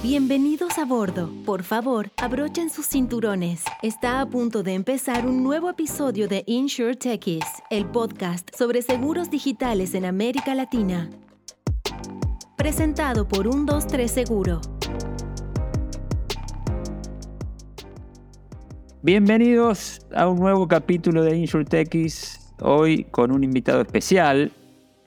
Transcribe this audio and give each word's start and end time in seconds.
Bienvenidos 0.00 0.78
a 0.78 0.84
bordo. 0.84 1.28
Por 1.44 1.64
favor, 1.64 2.12
abrochen 2.18 2.70
sus 2.70 2.86
cinturones. 2.86 3.64
Está 3.82 4.20
a 4.20 4.26
punto 4.26 4.62
de 4.62 4.74
empezar 4.74 5.26
un 5.26 5.42
nuevo 5.42 5.68
episodio 5.68 6.28
de 6.28 6.44
Insure 6.46 6.96
el 7.68 7.84
podcast 7.86 8.48
sobre 8.56 8.82
seguros 8.82 9.28
digitales 9.28 9.94
en 9.94 10.04
América 10.04 10.54
Latina. 10.54 11.10
Presentado 12.56 13.26
por 13.26 13.50
123 13.50 14.08
Seguro. 14.08 14.60
Bienvenidos 19.02 20.06
a 20.14 20.28
un 20.28 20.38
nuevo 20.38 20.68
capítulo 20.68 21.24
de 21.24 21.36
Insure 21.36 21.64
Techies. 21.64 22.54
Hoy 22.60 23.02
con 23.10 23.32
un 23.32 23.42
invitado 23.42 23.80
especial, 23.80 24.52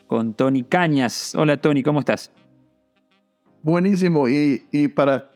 con 0.07 0.33
Tony 0.33 0.63
Cañas. 0.63 1.33
Hola 1.33 1.55
Tony, 1.55 1.81
¿cómo 1.81 2.01
estás? 2.01 2.29
Buenísimo 3.63 4.27
y, 4.27 4.65
y 4.71 4.87
para 4.87 5.29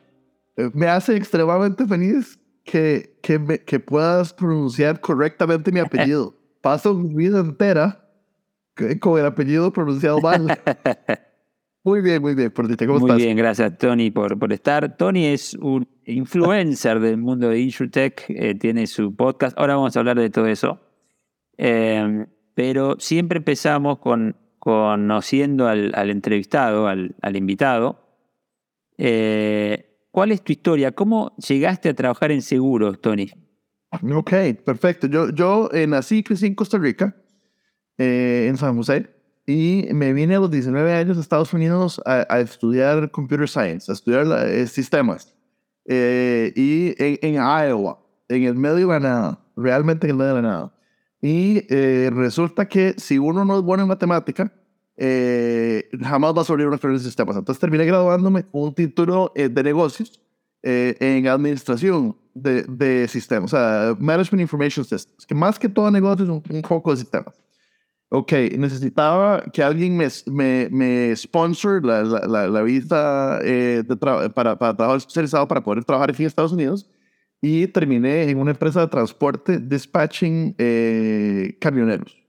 eh, 0.57 0.69
me 0.73 0.87
hace 0.87 1.15
extremadamente 1.15 1.85
feliz 1.85 2.39
que, 2.63 3.17
que, 3.21 3.39
me, 3.39 3.59
que 3.59 3.79
puedas 3.79 4.33
pronunciar 4.33 4.99
correctamente 4.99 5.71
mi 5.71 5.79
apellido. 5.79 6.35
Paso 6.61 6.93
mi 6.95 7.13
vida 7.13 7.39
entera 7.39 8.09
con 8.99 9.19
el 9.19 9.25
apellido 9.25 9.71
pronunciado 9.71 10.19
mal. 10.19 10.47
Muy 11.83 12.01
bien, 12.01 12.19
muy 12.19 12.33
bien, 12.33 12.49
por 12.49 12.65
¿cómo 12.65 12.97
muy 12.97 13.11
estás? 13.11 13.17
bien, 13.17 13.37
gracias 13.37 13.77
Tony 13.77 14.09
por, 14.09 14.39
por 14.39 14.51
estar. 14.51 14.97
Tony 14.97 15.27
es 15.27 15.53
un 15.53 15.87
influencer 16.05 16.99
del 16.99 17.17
mundo 17.17 17.49
de 17.49 17.59
InsurTech, 17.59 18.25
eh, 18.29 18.55
tiene 18.55 18.87
su 18.87 19.15
podcast, 19.15 19.55
ahora 19.55 19.75
vamos 19.75 19.95
a 19.95 19.99
hablar 19.99 20.17
de 20.17 20.31
todo 20.31 20.47
eso. 20.47 20.79
Eh, 21.59 22.25
pero 22.55 22.95
siempre 22.97 23.37
empezamos 23.37 23.99
con 23.99 24.35
conociendo 24.65 25.67
al, 25.67 25.91
al 25.93 26.09
entrevistado, 26.09 26.87
al, 26.87 27.15
al 27.21 27.35
invitado, 27.35 28.04
eh, 28.97 29.91
¿Cuál 30.11 30.31
es 30.31 30.41
tu 30.41 30.51
historia? 30.51 30.93
¿Cómo 30.93 31.35
llegaste 31.35 31.89
a 31.89 31.93
trabajar 31.93 32.31
en 32.31 32.41
seguros, 32.41 33.01
Tony? 33.01 33.29
Ok, 33.91 34.31
perfecto. 34.65 35.07
Yo, 35.07 35.29
yo 35.29 35.69
eh, 35.73 35.87
nací 35.87 36.17
y 36.17 36.23
crecí 36.23 36.45
en 36.45 36.55
Costa 36.55 36.77
Rica, 36.77 37.15
eh, 37.97 38.47
en 38.49 38.57
San 38.57 38.75
José, 38.77 39.09
y 39.45 39.87
me 39.91 40.13
vine 40.13 40.35
a 40.35 40.39
los 40.39 40.51
19 40.51 40.93
años 40.93 41.17
a 41.17 41.21
Estados 41.21 41.53
Unidos 41.53 42.01
a, 42.05 42.39
estudiar 42.39 43.11
Computer 43.11 43.47
Science, 43.47 43.91
a 43.91 43.93
estudiar 43.93 44.67
sistemas. 44.67 45.35
y 45.85 46.95
en, 46.97 47.19
en, 47.21 47.33
Iowa, 47.35 47.99
en 48.27 48.43
el 48.43 48.55
medio 48.55 48.87
de 48.87 48.93
la 48.93 48.99
nada, 48.99 49.45
realmente 49.55 50.07
en 50.07 50.11
el 50.11 50.17
medio 50.17 50.35
de 50.35 50.41
la 50.41 50.47
nada. 50.47 50.73
Y 51.21 51.61
resulta 52.09 52.67
que 52.67 52.95
si 52.97 53.19
uno 53.19 53.45
no 53.45 53.57
es 53.57 53.63
bueno 53.63 53.83
en 53.83 53.89
matemática, 53.89 54.51
eh, 54.97 55.89
jamás 56.01 56.33
va 56.35 56.41
a 56.41 56.45
sobrevivir 56.45 56.69
una 56.69 56.77
carrera 56.77 56.99
de 56.99 57.05
sistemas. 57.05 57.35
Entonces 57.35 57.59
terminé 57.59 57.85
graduándome 57.85 58.43
con 58.43 58.63
un 58.63 58.73
título 58.73 59.31
eh, 59.35 59.49
de 59.49 59.63
negocios 59.63 60.21
eh, 60.63 60.95
en 60.99 61.27
administración 61.27 62.17
de, 62.33 62.63
de, 62.63 63.07
sistemas, 63.07 63.53
o 63.53 63.57
sea, 63.57 63.95
Management 63.99 64.41
Information 64.41 64.83
Systems, 64.83 65.25
que 65.25 65.35
más 65.35 65.59
que 65.59 65.69
todo 65.69 65.89
negocios, 65.91 66.27
un, 66.27 66.43
un 66.49 66.61
poco 66.61 66.91
de 66.91 66.97
sistemas. 66.97 67.35
Ok, 68.09 68.31
necesitaba 68.57 69.43
que 69.53 69.63
alguien 69.63 69.97
me, 69.97 70.07
me, 70.27 70.69
me 70.69 71.15
sponsor 71.15 71.83
la, 71.83 72.03
la, 72.03 72.47
la, 72.47 72.61
visa 72.61 73.39
de 73.39 73.83
para, 74.33 74.57
para 74.57 74.75
trabajo 74.75 74.97
especializado 74.97 75.47
para 75.47 75.63
poder 75.63 75.83
trabajar 75.83 76.11
aquí 76.11 76.23
en 76.23 76.27
Estados 76.27 76.53
Unidos 76.53 76.89
y 77.41 77.67
terminé 77.67 78.29
en 78.29 78.37
una 78.37 78.51
empresa 78.51 78.81
de 78.81 78.87
transporte 78.87 79.59
dispatching 79.59 80.55
camioneros. 81.59 82.24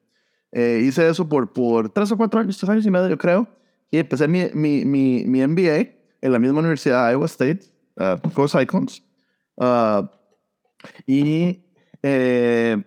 Eh, 0.53 0.83
hice 0.85 1.09
eso 1.09 1.29
por, 1.29 1.53
por 1.53 1.91
tres 1.91 2.11
o 2.13 2.17
cuatro 2.17 2.41
años, 2.41 2.57
tres 2.59 2.71
años 2.71 2.87
y 2.87 2.91
medio, 2.91 3.09
yo 3.09 3.19
creo. 3.19 3.49
Y 3.91 3.99
empecé 3.99 4.27
mi, 4.29 4.47
mi, 4.55 4.85
mi, 4.85 5.25
mi 5.25 5.47
MBA 5.47 5.91
en 6.21 6.33
la 6.33 6.39
misma 6.39 6.61
universidad, 6.61 7.11
Iowa 7.11 7.27
State, 7.27 7.61
uh, 7.97 8.31
Coast 8.31 8.55
Icons. 8.61 9.03
Uh, 9.57 10.07
y 11.07 11.63
eh, 12.03 12.83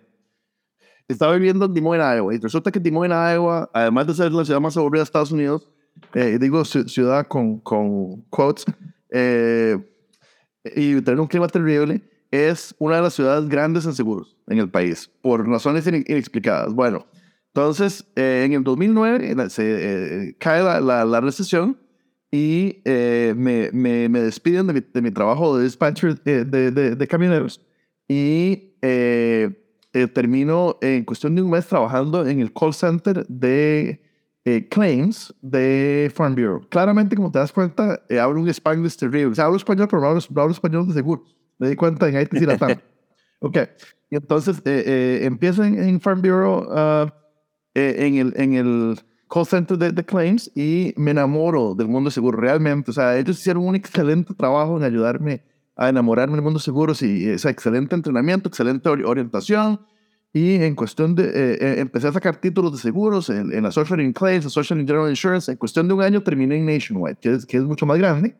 estaba 1.08 1.34
viviendo 1.34 1.64
en 1.64 1.74
Des 1.74 1.82
Moines, 1.82 2.16
Iowa. 2.16 2.34
Y 2.34 2.38
resulta 2.38 2.70
que 2.70 2.80
Des 2.80 2.92
Moines, 2.92 3.34
Iowa, 3.34 3.68
además 3.72 4.06
de 4.06 4.14
ser 4.14 4.32
la 4.32 4.44
ciudad 4.44 4.60
más 4.60 4.76
aburrida 4.76 5.00
de 5.00 5.04
Estados 5.04 5.32
Unidos, 5.32 5.68
eh, 6.14 6.38
digo 6.40 6.64
ciudad 6.64 7.26
con, 7.26 7.58
con 7.60 8.22
quotes, 8.30 8.64
eh, 9.10 9.78
y 10.64 11.00
tener 11.02 11.20
un 11.20 11.26
clima 11.26 11.48
terrible, 11.48 12.02
es 12.30 12.74
una 12.78 12.96
de 12.96 13.02
las 13.02 13.14
ciudades 13.14 13.48
grandes 13.48 13.84
en 13.86 13.94
seguros 13.94 14.36
en 14.46 14.58
el 14.58 14.70
país, 14.70 15.10
por 15.20 15.46
razones 15.48 15.86
inexplicadas. 15.86 16.72
Bueno, 16.72 17.06
entonces, 17.52 18.04
eh, 18.14 18.44
en 18.46 18.52
el 18.52 18.62
2009 18.62 19.50
se 19.50 19.64
eh, 20.28 20.36
cae 20.38 20.62
la, 20.62 21.04
la, 21.04 21.20
recesión 21.20 21.76
y 22.30 22.80
eh, 22.84 23.34
me, 23.36 23.70
me, 23.72 24.08
me, 24.08 24.20
despiden 24.20 24.68
de 24.68 24.74
mi, 24.74 24.80
de 24.80 25.02
mi, 25.02 25.10
trabajo 25.10 25.58
de 25.58 25.64
dispatcher 25.64 26.22
de, 26.22 26.44
de, 26.44 26.70
de, 26.70 27.08
camioneros 27.08 27.60
y 28.06 28.74
termino 30.14 30.78
en 30.80 31.04
cuestión 31.04 31.34
de 31.34 31.42
un 31.42 31.50
mes 31.50 31.66
trabajando 31.66 32.24
en 32.24 32.38
el 32.38 32.52
call 32.52 32.72
center 32.72 33.26
de 33.26 34.00
claims 34.70 35.34
de 35.42 36.08
Farm 36.14 36.36
Bureau. 36.36 36.60
Claramente, 36.68 37.16
como 37.16 37.32
te 37.32 37.40
das 37.40 37.50
cuenta, 37.50 38.00
hablo 38.22 38.42
un 38.42 38.48
spanglish 38.48 38.96
terrible. 38.96 39.32
O 39.32 39.34
sea, 39.34 39.46
hablo 39.46 39.56
español, 39.56 39.88
pero 39.90 40.00
no 40.00 40.08
hablo, 40.08 40.20
hablo 40.36 40.52
español 40.52 40.86
de 40.86 40.94
seguro. 40.94 41.24
Me 41.58 41.68
di 41.68 41.74
cuenta 41.74 42.08
en 42.08 42.14
Haití 42.14 42.38
y 42.38 42.46
Latam. 42.46 42.78
ok. 43.40 43.58
Y 44.08 44.16
entonces 44.16 44.62
empiezo 44.64 45.64
en, 45.64 45.82
en, 45.82 46.00
Farm 46.00 46.22
Bureau 46.22 46.66
uh, 46.68 47.10
eh, 47.74 47.96
en, 47.98 48.16
el, 48.16 48.32
en 48.36 48.54
el 48.54 49.00
call 49.28 49.46
center 49.46 49.78
de, 49.78 49.92
de, 49.92 50.04
claims 50.04 50.50
y 50.54 50.92
me 50.96 51.12
enamoro 51.12 51.74
del 51.74 51.88
mundo 51.88 52.10
seguro, 52.10 52.38
realmente. 52.38 52.90
O 52.90 52.94
sea, 52.94 53.16
ellos 53.16 53.38
hicieron 53.38 53.66
un 53.66 53.76
excelente 53.76 54.34
trabajo 54.34 54.76
en 54.76 54.84
ayudarme 54.84 55.42
a 55.76 55.88
enamorarme 55.88 56.34
del 56.34 56.42
mundo 56.42 56.58
seguro. 56.58 56.94
Sí, 56.94 57.28
ese 57.28 57.48
excelente 57.48 57.94
entrenamiento, 57.94 58.48
excelente 58.48 58.88
orientación. 58.88 59.80
Y 60.32 60.54
en 60.62 60.76
cuestión 60.76 61.14
de, 61.14 61.24
eh, 61.24 61.58
eh, 61.60 61.74
empecé 61.78 62.06
a 62.06 62.12
sacar 62.12 62.36
títulos 62.36 62.72
de 62.72 62.78
seguros 62.78 63.30
en, 63.30 63.52
en 63.52 63.64
la 63.64 63.72
Social 63.72 64.00
in 64.00 64.12
Claims, 64.12 64.44
la 64.44 64.50
Social 64.50 64.78
in 64.78 64.86
General 64.86 65.10
Insurance. 65.10 65.50
En 65.50 65.58
cuestión 65.58 65.88
de 65.88 65.94
un 65.94 66.02
año 66.02 66.22
terminé 66.22 66.56
en 66.56 66.66
Nationwide, 66.66 67.16
que 67.20 67.32
es, 67.32 67.46
que 67.46 67.56
es 67.56 67.64
mucho 67.64 67.84
más 67.84 67.98
grande. 67.98 68.36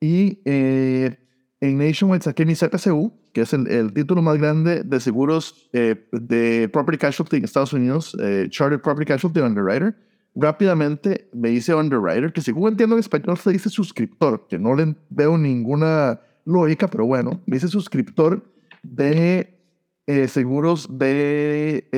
Y 0.00 0.40
eh, 0.44 1.16
en 1.64 1.78
Nationwide 1.78 2.22
saqué 2.22 2.44
mi 2.44 2.54
CPCU, 2.54 3.12
que 3.32 3.40
es 3.40 3.52
el, 3.54 3.92
título 3.94 4.20
más 4.20 4.36
grande 4.36 4.82
de 4.82 5.00
seguros 5.00 5.68
eh, 5.72 5.96
de 6.12 6.68
Property 6.68 6.98
Casualty 6.98 7.36
en 7.36 7.44
Estados 7.44 7.72
Unidos, 7.72 8.14
eh, 8.20 8.48
Chartered 8.50 8.82
Property 8.82 9.06
Casualty 9.06 9.40
Underwriter. 9.40 9.96
Rápidamente 10.34 11.30
me 11.32 11.50
hice 11.50 11.74
Underwriter, 11.74 12.32
que 12.32 12.42
según 12.42 12.72
entiendo 12.72 12.96
en 12.96 13.00
español 13.00 13.38
se 13.38 13.50
dice 13.50 13.70
suscriptor, 13.70 14.46
que 14.46 14.58
no 14.58 14.74
le 14.74 14.94
veo 15.08 15.38
ninguna 15.38 16.20
lógica, 16.44 16.88
pero 16.88 17.06
bueno, 17.06 17.40
me 17.46 17.56
hice 17.56 17.68
suscriptor 17.68 18.44
de 18.82 19.58
eh, 20.06 20.28
seguros 20.28 20.86
de, 20.98 21.88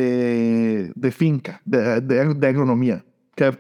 de 0.94 1.10
finca, 1.10 1.60
de, 1.64 2.00
de, 2.00 2.46
agronomía. 2.46 3.04
Que 3.34 3.58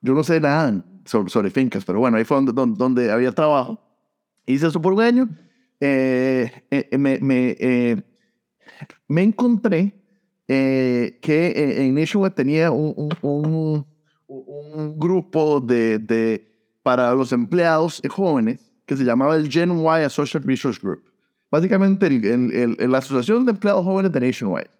yo 0.00 0.14
no 0.14 0.24
sé 0.24 0.40
nada 0.40 0.84
sobre, 1.04 1.30
sobre, 1.30 1.50
fincas, 1.50 1.84
pero 1.84 2.00
bueno, 2.00 2.16
ahí 2.16 2.24
fue 2.24 2.42
donde, 2.42 2.74
donde 2.76 3.12
había 3.12 3.30
trabajo 3.30 3.87
hice 4.52 4.66
eso 4.66 4.80
por 4.80 4.92
un 4.92 5.00
año. 5.00 5.28
Eh, 5.80 6.50
eh, 6.70 6.98
me, 6.98 7.18
me, 7.20 7.56
eh, 7.60 8.02
me, 9.06 9.22
encontré 9.22 9.94
que 10.46 11.84
en 11.86 11.94
Nationwide 11.94 12.34
tenía 12.34 12.70
un, 12.70 13.10
un, 13.22 13.86
un, 14.26 14.98
grupo 14.98 15.60
de, 15.60 15.98
de, 15.98 16.50
para 16.82 17.14
los 17.14 17.32
empleados 17.32 18.02
jóvenes 18.08 18.72
que 18.86 18.96
se 18.96 19.04
llamaba 19.04 19.36
el 19.36 19.50
Gen 19.50 19.70
Y 19.78 19.86
Associate 19.86 20.44
Resource 20.44 20.80
Group. 20.82 21.02
Básicamente 21.50 22.06
el, 22.06 22.76
la 22.78 22.98
Asociación 22.98 23.44
de 23.44 23.52
Empleados 23.52 23.84
Jóvenes 23.84 24.10
de 24.10 24.20
Nationwide. 24.20 24.70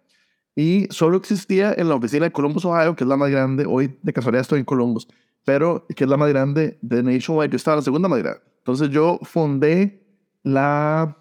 Y 0.56 0.88
solo 0.90 1.18
existía 1.18 1.72
en 1.76 1.88
la 1.88 1.94
oficina 1.94 2.24
de 2.24 2.32
Columbus, 2.32 2.64
Ohio, 2.64 2.96
que 2.96 3.04
es 3.04 3.08
la 3.08 3.16
más 3.16 3.30
grande. 3.30 3.64
Hoy, 3.64 3.96
de 4.02 4.12
casualidad, 4.12 4.40
estoy 4.40 4.58
en 4.58 4.64
Columbus, 4.64 5.06
pero 5.44 5.86
que 5.94 6.02
es 6.02 6.10
la 6.10 6.16
más 6.16 6.28
grande 6.30 6.78
de 6.82 7.02
Nationwide. 7.02 7.50
Yo 7.50 7.56
estaba 7.56 7.76
en 7.76 7.78
la 7.78 7.84
segunda 7.84 8.08
más 8.08 8.18
grande. 8.18 8.47
Entonces 8.68 8.90
yo 8.90 9.18
fundé 9.22 10.06
la, 10.42 11.16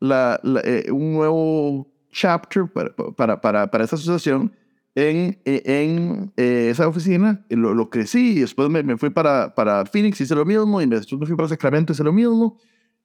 la, 0.00 0.38
eh, 0.64 0.84
un 0.92 1.14
nuevo 1.14 1.90
chapter 2.12 2.70
para, 2.70 2.94
para, 2.94 3.40
para, 3.40 3.70
para 3.70 3.84
esa 3.84 3.96
asociación 3.96 4.52
en, 4.94 5.40
en 5.46 6.30
eh, 6.36 6.68
esa 6.70 6.86
oficina, 6.86 7.42
lo, 7.48 7.72
lo, 7.72 7.88
crecí 7.88 8.32
y 8.32 8.40
después 8.40 8.68
me, 8.68 8.82
me, 8.82 8.98
fui 8.98 9.08
para, 9.08 9.54
para 9.54 9.86
Phoenix, 9.86 10.20
hice 10.20 10.34
lo 10.34 10.44
mismo, 10.44 10.82
y 10.82 10.84
después 10.84 11.18
me 11.18 11.26
fui 11.26 11.36
para 11.36 11.48
Sacramento, 11.48 11.94
hice 11.94 12.04
lo 12.04 12.12
mismo. 12.12 12.58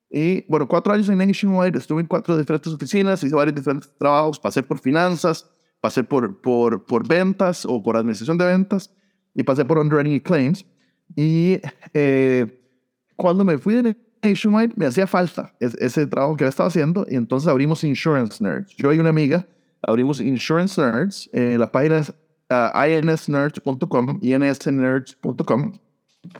Y 0.10 0.46
bueno, 0.50 0.68
cuatro 0.68 0.92
años 0.92 1.08
en 1.08 1.18
Nationwide, 1.18 1.78
estuve 1.78 2.02
en 2.02 2.08
cuatro 2.08 2.38
diferentes 2.38 2.74
oficinas, 2.74 3.24
hice 3.24 3.34
varios 3.34 3.56
diferentes 3.56 3.90
trabajos, 3.98 4.38
pasé 4.42 4.62
por 4.62 4.78
finanzas, 4.78 5.50
pasé 5.80 6.04
por, 6.04 6.42
por, 6.42 6.86
por 6.86 7.08
ventas 7.08 7.66
o 7.66 7.82
por 7.82 7.96
administración 7.96 8.38
de 8.38 8.46
ventas 8.46 8.94
y 9.34 9.44
pasé 9.44 9.64
por 9.64 9.78
underwriting 9.78 10.16
y 10.16 10.20
claims. 10.20 10.66
Y 11.16 11.62
eh, 11.94 12.65
cuando 13.16 13.44
me 13.44 13.58
fui 13.58 13.76
de 13.76 13.96
Nationwide, 14.22 14.74
me 14.76 14.86
hacía 14.86 15.08
falta 15.08 15.54
ese 15.60 16.08
trabajo 16.08 16.36
que 16.36 16.46
estaba 16.46 16.68
haciendo 16.68 17.06
y 17.10 17.16
entonces 17.16 17.48
abrimos 17.48 17.84
Insurance 17.84 18.44
Nerds. 18.44 18.76
Yo 18.76 18.92
y 18.94 19.00
una 19.00 19.10
amiga 19.10 19.48
abrimos 19.82 20.20
Insurance 20.20 20.82
Nerds. 20.82 21.30
Eh, 21.34 21.58
la 21.58 21.72
página 21.72 22.00
es 22.00 22.14
uh, 22.50 22.86
insnerds.com, 22.86 24.20
insnerds.com. 24.22 25.74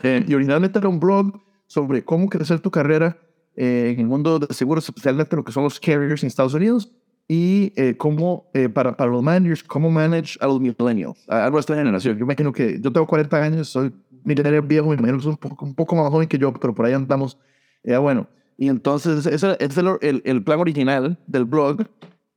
Eh, 0.02 0.24
y 0.26 0.34
originalmente 0.34 0.78
era 0.78 0.88
un 0.88 0.98
blog 0.98 1.40
sobre 1.66 2.04
cómo 2.04 2.28
crecer 2.28 2.60
tu 2.60 2.70
carrera 2.70 3.16
eh, 3.56 3.92
en 3.94 4.00
el 4.00 4.06
mundo 4.06 4.38
de 4.38 4.52
seguros, 4.52 4.84
especialmente 4.88 5.34
lo 5.34 5.44
que 5.44 5.52
son 5.52 5.64
los 5.64 5.80
carriers 5.80 6.22
en 6.22 6.26
Estados 6.26 6.54
Unidos, 6.54 6.92
y 7.28 7.72
eh, 7.76 7.96
cómo, 7.96 8.48
eh, 8.54 8.68
para, 8.68 8.96
para 8.96 9.10
los 9.10 9.22
managers, 9.22 9.64
cómo 9.64 9.90
manage 9.90 10.38
a 10.40 10.46
los 10.46 10.60
millennials, 10.60 11.24
a, 11.28 11.50
nuestra 11.50 11.74
generación. 11.74 12.16
Yo 12.18 12.24
imagino 12.24 12.52
que 12.52 12.78
yo 12.80 12.92
tengo 12.92 13.06
40 13.06 13.42
años, 13.42 13.68
soy 13.68 13.92
millonario 14.26 14.62
viejo, 14.62 14.88
me 14.88 14.96
imagino 14.96 15.18
que 15.18 15.24
soy 15.24 15.32
un 15.32 15.38
poco, 15.38 15.64
un 15.64 15.74
poco 15.74 15.96
más 15.96 16.10
joven 16.10 16.28
que 16.28 16.38
yo, 16.38 16.52
pero 16.52 16.74
por 16.74 16.84
ahí 16.84 16.92
andamos. 16.92 17.38
Ya 17.82 17.98
bueno, 18.00 18.28
y 18.58 18.68
entonces 18.68 19.24
ese, 19.26 19.56
es 19.58 19.78
el, 19.78 20.22
el, 20.24 20.44
plan 20.44 20.60
original 20.60 21.18
del 21.26 21.44
blog. 21.44 21.86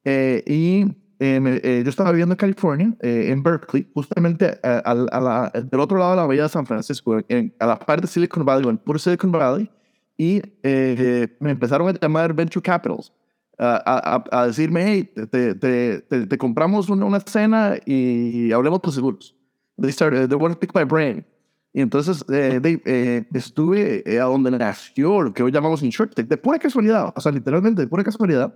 y 0.05 0.85
yo 0.85 1.89
estaba 1.89 2.11
viviendo 2.11 2.33
en 2.33 2.37
California, 2.37 2.95
en 3.01 3.43
Berkeley, 3.43 3.89
justamente 3.93 4.59
a, 4.63 4.93
la, 4.93 5.51
del 5.53 5.79
otro 5.79 5.97
lado 5.97 6.11
de 6.11 6.17
la 6.17 6.25
bahía 6.25 6.43
de 6.43 6.49
San 6.49 6.65
Francisco, 6.65 7.19
en, 7.27 7.53
a 7.59 7.65
la 7.65 7.79
parte 7.79 8.01
de 8.01 8.07
Silicon 8.07 8.45
Valley, 8.45 8.69
en 8.69 8.77
puro 8.77 8.99
Silicon 8.99 9.31
Valley, 9.31 9.69
y 10.17 10.41
me 10.63 11.51
empezaron 11.51 11.89
a 11.89 11.93
llamar 11.99 12.33
Venture 12.33 12.61
Capitals 12.61 13.11
a, 13.59 14.23
a, 14.31 14.47
decirme, 14.47 14.85
hey, 14.85 15.11
te, 15.29 15.55
te, 15.55 16.01
te, 16.01 16.37
compramos 16.37 16.89
una, 16.89 17.05
una, 17.05 17.19
cena 17.19 17.75
y 17.85 18.51
hablemos 18.51 18.79
por 18.79 18.93
seguros. 18.93 19.35
They 19.77 19.91
started, 19.91 20.29
they 20.29 20.37
want 20.37 20.53
to 20.53 20.59
pick 20.59 20.73
my 20.73 20.83
brain. 20.83 21.25
Y 21.73 21.81
entonces 21.81 22.25
eh, 22.31 22.59
eh, 22.85 23.25
estuve 23.33 24.03
eh, 24.05 24.19
a 24.19 24.23
donde 24.23 24.51
nació 24.51 25.21
lo 25.21 25.33
que 25.33 25.43
hoy 25.43 25.51
llamamos 25.51 25.83
InsurTech, 25.83 26.27
de 26.27 26.37
pura 26.37 26.57
casualidad, 26.57 27.13
o 27.15 27.21
sea, 27.21 27.31
literalmente 27.31 27.81
de 27.83 27.87
pura 27.87 28.03
casualidad. 28.03 28.53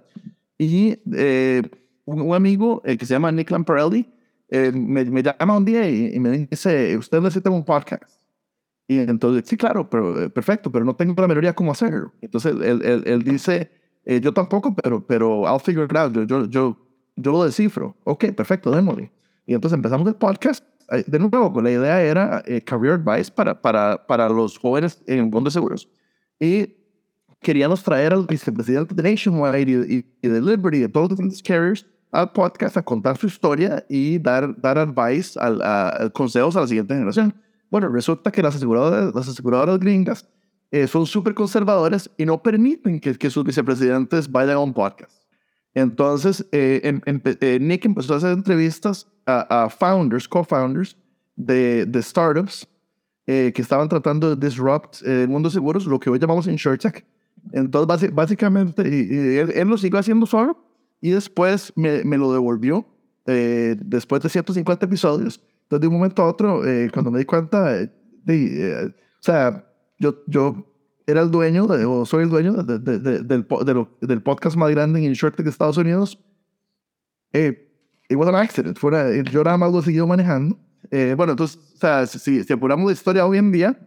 Y 0.57 0.97
un, 2.05 2.21
un, 2.21 2.35
amigo 2.35 2.81
que 2.81 3.05
se 3.05 3.13
llama 3.13 3.31
Nick 3.31 3.51
Lamparelli 3.51 4.07
me, 4.49 5.05
me, 5.05 5.23
llama 5.23 5.57
un 5.57 5.65
día 5.65 5.89
y, 5.89 6.19
me 6.19 6.47
dice, 6.47 6.95
usted 6.97 7.21
necesita 7.21 7.49
un 7.49 7.65
podcast. 7.65 8.03
Y 8.87 8.99
entonces, 8.99 9.43
sí, 9.47 9.57
claro, 9.57 9.89
pero 9.89 10.29
perfecto, 10.31 10.71
pero 10.71 10.85
no 10.85 10.95
tengo 10.95 11.19
la 11.19 11.27
menor 11.27 11.53
cómo 11.55 11.71
hacerlo. 11.71 12.13
Entonces 12.21 12.53
él, 12.53 12.81
él, 12.83 13.03
él 13.05 13.23
dice, 13.23 13.71
eh, 14.05 14.19
yo 14.19 14.33
tampoco, 14.33 14.75
pero, 14.75 15.05
pero 15.05 15.43
I'll 15.43 15.59
figure 15.59 15.85
it 15.85 15.95
out. 15.95 16.13
Yo, 16.13 16.23
yo, 16.23 16.45
yo, 16.45 16.77
yo 17.15 17.31
lo 17.31 17.43
descifro. 17.45 17.95
Ok, 18.03 18.31
perfecto, 18.35 18.71
démosle. 18.71 19.11
Y 19.45 19.53
entonces 19.53 19.75
empezamos 19.75 20.07
el 20.07 20.15
podcast. 20.15 20.63
Eh, 20.93 21.03
de 21.07 21.19
nuevo, 21.19 21.61
la 21.61 21.71
idea 21.71 22.01
era 22.01 22.43
eh, 22.45 22.61
career 22.61 22.93
advice 22.93 23.31
para, 23.31 23.59
para, 23.59 24.05
para 24.05 24.29
los 24.29 24.57
jóvenes 24.57 25.01
en 25.07 25.19
el 25.19 25.23
mundo 25.23 25.49
de 25.49 25.51
seguros. 25.51 25.89
Y 26.39 26.75
queríamos 27.41 27.83
traer 27.83 28.13
al 28.13 28.25
vicepresidente 28.25 28.93
de 28.93 29.03
Nationwide 29.03 30.05
y, 30.21 30.27
de 30.27 30.41
Liberty, 30.41 30.79
de 30.79 30.89
todos 30.89 31.09
los 31.09 31.17
diferentes 31.17 31.43
carriers, 31.43 31.85
al 32.11 32.31
podcast 32.31 32.77
a 32.77 32.83
contar 32.83 33.17
su 33.17 33.27
historia 33.27 33.83
y 33.89 34.19
dar, 34.19 34.55
dar 34.61 34.77
advice, 34.77 35.39
consejos 36.13 36.55
a 36.55 36.61
la 36.61 36.67
siguiente 36.67 36.93
generación. 36.93 37.33
Bueno, 37.71 37.89
resulta 37.89 38.31
que 38.31 38.43
las 38.43 38.55
aseguradoras, 38.55 39.15
las 39.15 39.27
aseguradoras 39.27 39.79
gringas 39.79 40.29
eh, 40.69 40.87
son 40.87 41.07
súper 41.07 41.33
conservadores 41.33 42.09
y 42.17 42.25
no 42.25 42.41
permiten 42.41 42.99
que, 42.99 43.15
que, 43.15 43.29
sus 43.31 43.43
vicepresidentes 43.43 44.31
vayan 44.31 44.57
a 44.57 44.59
un 44.59 44.73
podcast. 44.73 45.22
Entonces, 45.75 46.45
eh, 46.51 46.81
em, 46.83 47.21
eh, 47.25 47.57
Nick 47.59 47.85
empezó 47.85 48.13
a 48.13 48.17
hacer 48.17 48.31
entrevistas 48.31 49.07
a, 49.25 49.69
founders, 49.69 50.27
co-founders 50.27 50.97
de, 51.35 51.87
startups 52.01 52.67
que 53.25 53.53
estaban 53.55 53.87
tratando 53.87 54.35
de 54.35 54.47
disrupt 54.47 55.01
el 55.03 55.29
mundo 55.29 55.47
de 55.47 55.53
seguros, 55.53 55.85
lo 55.85 55.99
que 55.99 56.09
hoy 56.09 56.19
llamamos 56.19 56.45
InsurTech. 56.45 57.05
Entonces, 57.53 58.13
básicamente, 58.13 58.81
él, 59.39 59.67
lo 59.67 59.77
siguió 59.77 59.99
haciendo 59.99 60.25
solo 60.25 60.57
y 60.99 61.11
después 61.11 61.71
me, 61.75 62.03
lo 62.03 62.33
devolvió 62.33 62.85
después 63.25 64.21
de 64.21 64.29
150 64.29 64.85
episodios. 64.85 65.41
Entonces, 65.63 65.81
de 65.81 65.87
un 65.87 65.93
momento 65.93 66.21
a 66.21 66.27
otro, 66.27 66.61
cuando 66.91 67.11
me 67.11 67.19
di 67.19 67.25
cuenta, 67.25 67.89
de, 68.25 68.93
o 68.93 69.23
sea, 69.23 69.65
yo 69.99 70.65
era 71.05 71.21
el 71.21 71.31
dueño, 71.31 71.65
o 71.65 72.05
soy 72.05 72.23
el 72.23 72.29
dueño 72.29 72.53
de, 72.53 72.79
de, 72.79 72.99
del, 73.23 73.45
del, 74.01 74.21
podcast 74.21 74.55
más 74.55 74.69
grande 74.71 74.99
en 74.99 75.05
InsurTech 75.05 75.43
de 75.43 75.49
Estados 75.49 75.77
Unidos. 75.77 76.19
Eh, 77.33 77.69
it 78.09 78.17
was 78.17 78.27
an 78.27 78.35
accident. 78.35 78.77
Fuera, 78.77 79.11
yo 79.23 79.43
nada 79.43 79.57
más 79.57 79.71
lo 79.71 79.79
he 79.79 79.83
seguido 79.83 80.07
manejando. 80.07 80.57
Eh, 80.91 81.13
bueno, 81.17 81.33
entonces, 81.33 81.57
o 81.75 81.77
sea, 81.77 82.05
si, 82.05 82.43
si, 82.43 82.53
apuramos 82.53 82.85
la 82.85 82.93
historia 82.93 83.25
hoy 83.25 83.37
en 83.37 83.51
día, 83.51 83.77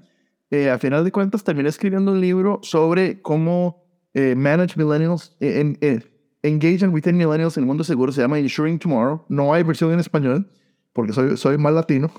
eh, 0.50 0.70
a 0.70 0.78
final 0.78 1.04
de 1.04 1.12
cuentas 1.12 1.44
terminé 1.44 1.68
escribiendo 1.68 2.12
un 2.12 2.20
libro 2.20 2.60
sobre 2.62 3.20
cómo 3.22 3.84
eh, 4.14 4.34
manage 4.36 4.74
millennials, 4.76 5.36
en, 5.40 5.78
engage 6.42 6.84
and 6.84 6.94
retain 6.94 7.16
millennials 7.16 7.56
en 7.56 7.64
el 7.64 7.66
mundo 7.66 7.84
seguro. 7.84 8.12
Se 8.12 8.20
llama 8.20 8.38
Insuring 8.38 8.78
Tomorrow. 8.78 9.24
No 9.28 9.52
hay 9.52 9.62
versión 9.62 9.92
en 9.92 10.00
español, 10.00 10.50
porque 10.92 11.12
soy, 11.12 11.36
soy 11.36 11.58
más 11.58 11.72
latino. 11.72 12.10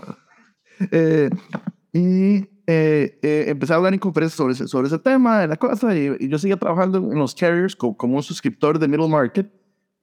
y 1.93 2.47
eh, 2.69 3.17
eh, 3.21 3.45
empecé 3.47 3.71
a 3.71 3.77
hablar 3.77 3.93
en 3.93 3.99
conferencias 3.99 4.35
sobre 4.35 4.53
ese, 4.53 4.67
sobre 4.67 4.87
ese 4.87 4.99
tema, 4.99 5.39
de 5.39 5.47
la 5.47 5.55
cosa, 5.55 5.95
y, 5.95 6.27
yo 6.27 6.37
seguía 6.37 6.57
trabajando 6.57 6.97
en 6.97 7.17
los 7.17 7.33
carriers 7.33 7.77
como, 7.77 8.17
un 8.17 8.23
suscriptor 8.23 8.77
de 8.77 8.89
middle 8.89 9.07
market, 9.07 9.49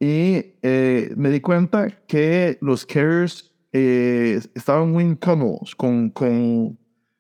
y 0.01 0.57
eh, 0.63 1.13
me 1.15 1.29
di 1.29 1.41
cuenta 1.41 1.89
que 2.07 2.57
los 2.63 2.87
carriers 2.87 3.53
estaban 3.71 4.93
muy 4.93 5.05
incómodos 5.05 5.75
con, 5.75 6.09
con, 6.09 6.79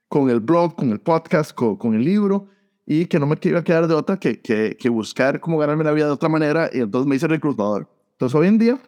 con, 0.09 0.31
el 0.31 0.41
blog, 0.41 0.77
con 0.77 0.91
el 0.91 1.01
podcast, 1.01 1.53
con, 1.53 1.77
con, 1.77 1.95
el 1.95 2.05
libro, 2.05 2.49
y 2.87 3.05
que 3.05 3.19
no 3.19 3.27
me 3.27 3.37
iba 3.43 3.59
a 3.59 3.65
quedar 3.65 3.87
de 3.87 3.95
otra 3.95 4.19
que, 4.19 4.41
que, 4.41 4.79
que 4.81 4.89
buscar 4.89 5.41
cómo 5.41 5.59
ganarme 5.59 5.85
la 5.85 5.93
vida 5.93 6.07
de 6.07 6.13
otra 6.13 6.31
manera, 6.31 6.71
y 6.73 6.81
entonces 6.81 7.07
me 7.07 7.17
hice 7.17 7.29
reclutador. 7.29 7.87
Entonces 8.13 8.35
hoy 8.35 8.47
en 8.47 8.57
día, 8.57 8.81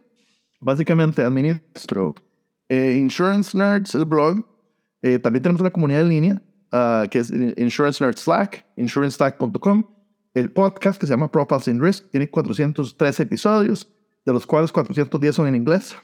básicamente 0.60 1.22
administro 1.22 2.14
Insurance 2.70 3.56
Nerds, 3.56 3.94
el 3.94 4.06
blog, 4.06 4.55
también 5.22 5.42
tenemos 5.42 5.60
una 5.60 5.70
comunidad 5.70 6.02
en 6.02 6.08
línea 6.08 6.42
Ah, 6.72 7.06
que 7.10 7.20
es 7.20 7.30
Insurance 7.30 8.04
Nerd 8.04 8.16
Slack, 8.18 8.66
insurancestack.com. 8.76 9.84
El 10.34 10.50
podcast 10.52 11.00
que 11.00 11.06
se 11.06 11.12
llama 11.12 11.30
Profiles 11.30 11.68
in 11.68 11.80
Risk 11.80 12.10
tiene 12.10 12.28
413 12.28 13.22
episodios, 13.22 13.88
de 14.24 14.32
los 14.32 14.46
cuales 14.46 14.72
410 14.72 15.34
son 15.34 15.46
en 15.46 15.54
inglés. 15.54 15.96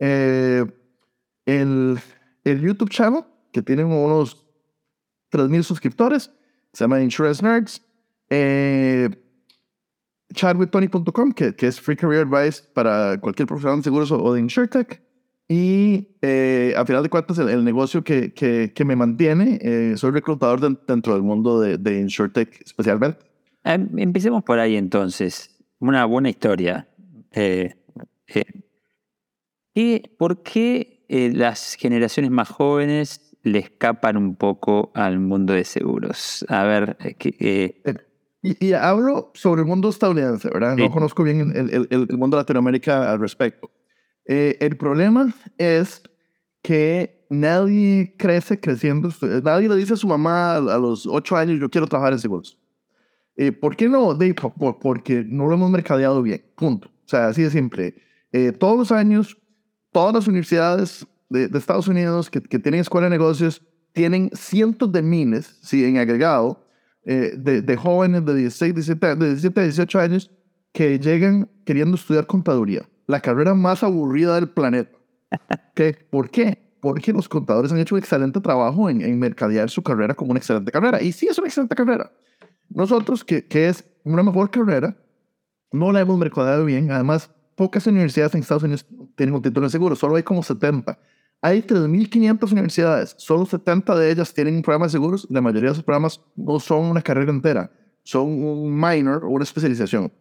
Eh, 0.00 0.64
el, 1.44 2.00
el, 2.42 2.60
YouTube 2.60 2.90
channel, 2.90 3.22
que 3.52 3.62
tiene 3.62 3.84
unos 3.84 4.44
3.000 5.30 5.62
suscriptores, 5.62 6.32
se 6.72 6.84
llama 6.84 7.00
Insurance 7.00 7.42
Nerds. 7.44 7.82
Eh, 8.30 9.08
chatwithtony.com, 10.34 11.30
que, 11.32 11.54
que 11.54 11.68
es 11.68 11.80
Free 11.80 11.96
Career 11.96 12.26
Advice 12.26 12.64
para 12.74 13.20
cualquier 13.20 13.46
profesional 13.46 13.78
de 13.78 13.84
seguros 13.84 14.10
o, 14.10 14.34
de 14.34 14.40
InsurTech. 14.40 15.05
Y 15.48 16.08
eh, 16.22 16.74
a 16.76 16.84
final 16.84 17.04
de 17.04 17.08
cuentas, 17.08 17.38
el, 17.38 17.64
negocio 17.64 18.02
que, 18.02 18.32
que, 18.34 18.72
que, 18.74 18.84
me 18.84 18.96
mantiene, 18.96 19.58
eh, 19.62 19.94
soy 19.96 20.10
reclutador 20.10 20.60
dentro 20.60 21.12
del 21.14 21.22
mundo 21.22 21.60
de, 21.60 21.78
de 21.78 22.00
InsurTech 22.00 22.62
especialmente. 22.64 23.24
Em, 23.62 23.88
empecemos 23.96 24.42
por 24.42 24.58
ahí 24.58 24.76
entonces. 24.76 25.56
Una 25.78 26.04
buena 26.04 26.30
historia. 26.30 26.88
Eh, 27.32 27.74
¿Por 30.18 30.42
qué 30.42 31.04
las 31.08 31.74
generaciones 31.74 32.30
más 32.30 32.48
jóvenes 32.48 33.36
le 33.42 33.60
escapan 33.60 34.16
un 34.16 34.34
poco 34.34 34.90
al 34.94 35.20
mundo 35.20 35.52
de 35.52 35.64
seguros? 35.64 36.44
A 36.48 36.64
ver, 36.64 36.96
y, 38.42 38.72
hablo 38.72 39.30
sobre 39.34 39.60
el 39.60 39.66
mundo 39.68 39.90
estadounidense, 39.90 40.48
¿verdad? 40.48 40.76
No 40.76 40.90
conozco 40.90 41.22
bien 41.22 41.52
el, 41.54 41.70
el, 41.70 42.06
el 42.08 42.18
mundo 42.18 42.36
de 42.36 42.42
Latinoamérica 42.42 43.12
al 43.12 43.20
respecto. 43.20 43.70
Eh, 44.26 44.56
el 44.60 44.76
problema 44.76 45.32
es 45.56 46.02
que 46.62 47.26
nadie 47.30 48.14
crece 48.18 48.58
creciendo. 48.58 49.10
Nadie 49.42 49.68
le 49.68 49.76
dice 49.76 49.94
a 49.94 49.96
su 49.96 50.08
mamá 50.08 50.56
a, 50.56 50.78
los 50.78 51.06
ocho 51.06 51.36
años, 51.36 51.60
yo 51.60 51.70
quiero 51.70 51.86
trabajar 51.86 52.12
en 52.12 52.18
seguros. 52.18 52.58
Eh, 53.36 53.52
¿Por 53.52 53.76
qué 53.76 53.88
no? 53.88 54.18
porque 54.80 55.24
no 55.26 55.46
lo 55.46 55.54
hemos 55.54 55.70
mercadeado 55.70 56.22
bien. 56.22 56.44
Punto. 56.56 56.88
O 56.88 57.08
sea, 57.08 57.28
así 57.28 57.42
de 57.42 57.50
simple. 57.50 57.94
Eh, 58.32 58.52
todos 58.52 58.76
los 58.76 58.92
años, 58.92 59.36
todas 59.92 60.14
las 60.14 60.26
universidades 60.26 61.06
de, 61.28 61.44
Estados 61.56 61.86
Unidos 61.86 62.28
que, 62.28 62.40
que, 62.40 62.58
tienen 62.58 62.80
escuela 62.80 63.06
de 63.06 63.10
negocios 63.10 63.62
tienen 63.92 64.30
cientos 64.34 64.90
de 64.92 65.02
miles, 65.02 65.58
sí, 65.62 65.84
en 65.84 65.98
agregado, 65.98 66.62
de, 67.04 67.62
de, 67.62 67.76
jóvenes 67.76 68.24
de 68.24 68.34
16, 68.34 68.74
17, 68.74 69.14
de 69.14 69.26
17 69.26 69.62
18 69.62 70.00
años 70.00 70.30
que 70.72 70.98
llegan 70.98 71.48
queriendo 71.64 71.94
estudiar 71.94 72.26
contaduría 72.26 72.86
la 73.06 73.20
carrera 73.20 73.54
más 73.54 73.82
aburrida 73.82 74.34
del 74.34 74.48
planeta. 74.48 74.96
¿Qué? 75.74 76.06
¿Por 76.10 76.30
qué? 76.30 76.58
Porque 76.80 77.12
los 77.12 77.28
contadores 77.28 77.72
han 77.72 77.78
hecho 77.78 77.94
un 77.94 78.00
excelente 78.00 78.40
trabajo 78.40 78.88
en, 78.90 79.00
en, 79.00 79.18
mercadear 79.18 79.70
su 79.70 79.82
carrera 79.82 80.14
como 80.14 80.30
una 80.30 80.38
excelente 80.38 80.70
carrera. 80.70 81.02
Y 81.02 81.12
sí 81.12 81.26
es 81.26 81.38
una 81.38 81.48
excelente 81.48 81.74
carrera. 81.74 82.12
Nosotros, 82.68 83.24
que, 83.24 83.46
que 83.46 83.68
es 83.68 83.84
una 84.04 84.22
mejor 84.22 84.50
carrera, 84.50 84.96
no 85.72 85.92
la 85.92 86.00
hemos 86.00 86.18
mercadeado 86.18 86.64
bien. 86.64 86.90
Además, 86.90 87.30
pocas 87.54 87.86
universidades 87.86 88.34
en 88.34 88.40
Estados 88.40 88.62
Unidos 88.62 88.86
tienen 89.16 89.34
un 89.34 89.42
título 89.42 89.66
de 89.66 89.70
seguro. 89.70 89.96
Solo 89.96 90.16
hay 90.16 90.22
como 90.22 90.42
70. 90.42 90.98
Hay 91.42 91.62
3.500 91.62 92.52
universidades. 92.52 93.14
Solo 93.18 93.46
70 93.46 93.94
de 93.96 94.10
ellas 94.10 94.32
tienen 94.32 94.56
un 94.56 94.62
programa 94.62 94.86
de 94.86 94.92
seguros. 94.92 95.26
La 95.30 95.40
mayoría 95.40 95.70
de 95.70 95.72
esos 95.72 95.84
programas 95.84 96.20
no 96.34 96.58
son 96.60 96.84
una 96.84 97.02
carrera 97.02 97.30
entera. 97.30 97.70
Son 98.02 98.24
un 98.26 98.74
minor 98.78 99.24
o 99.24 99.28
una 99.28 99.44
especialización. 99.44 100.12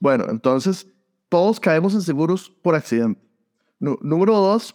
Bueno, 0.00 0.26
entonces 0.28 0.86
todos 1.28 1.60
caemos 1.60 1.94
en 1.94 2.02
seguros 2.02 2.50
por 2.62 2.74
accidente. 2.74 3.20
número 3.80 4.36
dos, 4.36 4.74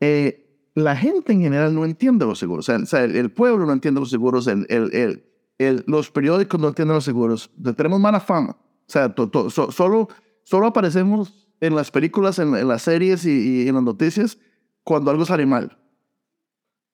eh, 0.00 0.48
la 0.74 0.96
gente 0.96 1.32
en 1.32 1.40
general 1.40 1.74
no 1.74 1.84
entiende 1.84 2.24
los 2.24 2.38
seguros. 2.38 2.68
O 2.68 2.86
sea, 2.86 3.04
el, 3.04 3.30
pueblo 3.32 3.66
no 3.66 3.72
entiende 3.72 4.00
los 4.00 4.10
seguros, 4.10 4.46
el, 4.46 4.66
el, 4.68 5.24
el, 5.58 5.84
los 5.86 6.10
periódicos 6.10 6.60
no 6.60 6.72
tienen 6.72 6.94
los 6.94 7.04
seguros. 7.04 7.50
Tenemos 7.76 8.00
mala 8.00 8.20
fama. 8.20 8.56
O 8.60 8.90
sea, 8.90 9.14
solo, 9.70 10.08
solo 10.44 10.66
aparecemos 10.66 11.48
en 11.60 11.74
las 11.74 11.90
películas, 11.90 12.38
en, 12.38 12.66
las 12.66 12.82
series 12.82 13.24
y, 13.26 13.64
y, 13.64 13.68
en 13.68 13.74
las 13.74 13.84
noticias 13.84 14.38
cuando 14.84 15.10
algo 15.10 15.24
sale 15.24 15.44
mal. 15.44 15.76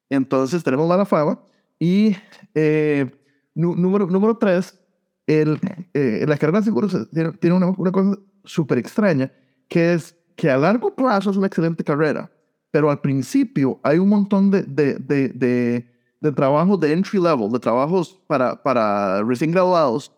Entonces 0.08 0.64
tenemos 0.64 0.88
mala 0.88 1.04
fama. 1.04 1.40
Y 1.78 2.16
eh, 2.54 3.11
número, 3.54 4.06
número 4.06 4.37
tres, 4.38 4.80
el, 5.26 5.61
eh, 5.92 6.25
la 6.26 6.37
carrera 6.38 6.61
de 6.61 6.64
seguros 6.64 6.96
tiene, 7.12 7.32
tiene 7.32 7.56
una, 7.56 7.68
una 7.68 7.92
cosa 7.92 8.18
súper 8.44 8.78
extraña, 8.78 9.32
que 9.68 9.94
es 9.94 10.16
que 10.36 10.50
a 10.50 10.56
largo 10.56 10.94
plazo 10.94 11.30
es 11.30 11.36
una 11.36 11.46
excelente 11.46 11.84
carrera, 11.84 12.30
pero 12.70 12.90
al 12.90 13.00
principio 13.00 13.78
hay 13.82 13.98
un 13.98 14.08
montón 14.08 14.50
de, 14.50 14.62
de, 14.62 14.98
de, 14.98 16.32
trabajos 16.32 16.80
de 16.80 16.92
entry 16.92 17.20
level, 17.20 17.50
de 17.50 17.58
trabajos 17.58 18.20
para, 18.26 18.60
para 18.62 19.22
recién 19.22 19.52
graduados, 19.52 20.10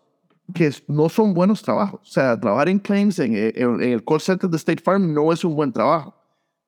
que 0.53 0.73
no 0.87 1.09
son 1.09 1.33
buenos 1.33 1.61
trabajos. 1.61 1.99
O 2.01 2.11
sea, 2.11 2.39
trabajar 2.39 2.69
en 2.69 2.79
claims, 2.79 3.19
en, 3.19 3.35
en, 3.35 3.81
el 3.81 4.03
call 4.03 4.21
center 4.21 4.49
de 4.49 4.57
State 4.57 4.81
Farm, 4.81 5.13
no 5.13 5.31
es 5.31 5.43
un 5.43 5.55
buen 5.55 5.71
trabajo. 5.71 6.15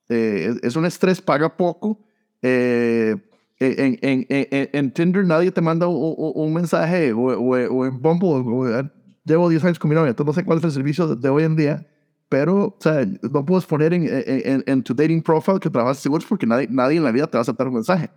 Eh, 0.09 0.53
es, 0.61 0.75
un 0.75 0.85
estrés, 0.85 1.21
paga 1.21 1.55
poco. 1.55 1.99
Eh, 2.41 3.15
en, 3.59 4.25
en, 4.29 4.91
Tinder 4.91 5.25
nadie 5.25 5.51
te 5.51 5.61
manda 5.61 5.87
un, 5.87 6.53
mensaje 6.53 7.11
o, 7.11 7.19
o, 7.19 7.85
en 7.85 8.01
Bumble, 8.01 8.89
llevo 9.33 9.49
10 9.49 9.63
años 9.63 9.79
con 9.79 9.89
mi 9.89 9.95
novia, 9.95 10.09
entonces 10.09 10.35
no 10.35 10.41
sé 10.41 10.45
cuál 10.45 10.59
es 10.59 10.63
el 10.63 10.71
servicio 10.71 11.15
de, 11.15 11.29
hoy 11.29 11.43
en 11.43 11.55
día, 11.55 11.87
pero 12.27 12.65
o 12.65 12.77
sea, 12.79 13.05
no 13.21 13.45
puedes 13.45 13.65
poner 13.65 13.93
en, 13.93 14.83
tu 14.83 14.93
dating 14.93 15.21
profile 15.21 15.59
que 15.59 15.69
trabajas 15.69 15.99
seguros 15.99 16.25
porque 16.25 16.45
nadie, 16.45 16.67
nadie 16.69 16.97
en 16.97 17.03
la 17.03 17.11
vida 17.11 17.27
te 17.27 17.37
va 17.37 17.39
a 17.39 17.41
aceptar 17.41 17.67
un 17.67 17.75
mensaje. 17.75 18.09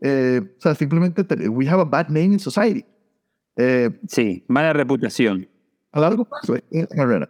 Eh, 0.00 0.40
o 0.58 0.60
sea, 0.60 0.74
simplemente 0.74 1.22
we 1.48 1.68
have 1.68 1.80
a 1.80 1.84
bad 1.84 2.08
name 2.08 2.32
in 2.32 2.38
society. 2.40 2.84
Eh, 3.56 3.90
sí, 4.08 4.44
mala 4.48 4.72
reputación. 4.72 5.48
A 5.92 6.00
largo 6.00 6.24
plazo, 6.24 6.56
en 6.70 6.86
carrera. 6.86 7.28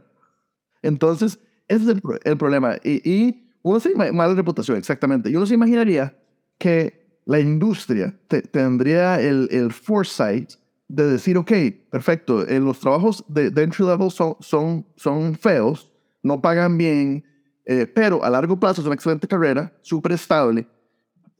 Entonces, 0.83 1.39
ese 1.67 1.85
es 1.85 1.89
el, 1.89 2.03
el 2.25 2.37
problema. 2.37 2.77
Y, 2.85 3.11
y 3.11 3.51
uno 3.63 3.81
se 3.81 3.95
mala 3.95 4.35
reputación, 4.35 4.77
exactamente. 4.77 5.31
Y 5.31 5.37
uno 5.37 5.47
se 5.47 5.55
imaginaría 5.55 6.17
que 6.59 7.01
la 7.25 7.41
industria 7.41 8.15
tendría 8.51 9.21
el, 9.21 9.49
el 9.51 9.73
foresight 9.73 10.53
de 10.95 11.07
decir, 11.13 11.39
ok, 11.39 11.53
perfecto, 11.91 12.45
los 12.45 12.81
trabajos 12.81 13.25
de, 13.29 13.47
entry 13.63 13.85
level 13.85 14.11
son, 14.11 14.37
son, 14.41 14.87
son 14.97 15.35
feos, 15.35 15.93
no 16.23 16.41
pagan 16.41 16.77
bien, 16.77 17.25
eh, 17.65 17.87
pero 17.87 18.25
a 18.25 18.31
largo 18.31 18.59
plazo 18.59 18.81
es 18.81 18.87
una 18.87 18.95
excelente 18.95 19.29
carrera, 19.29 19.73
súper 19.83 20.13
estable, 20.13 20.67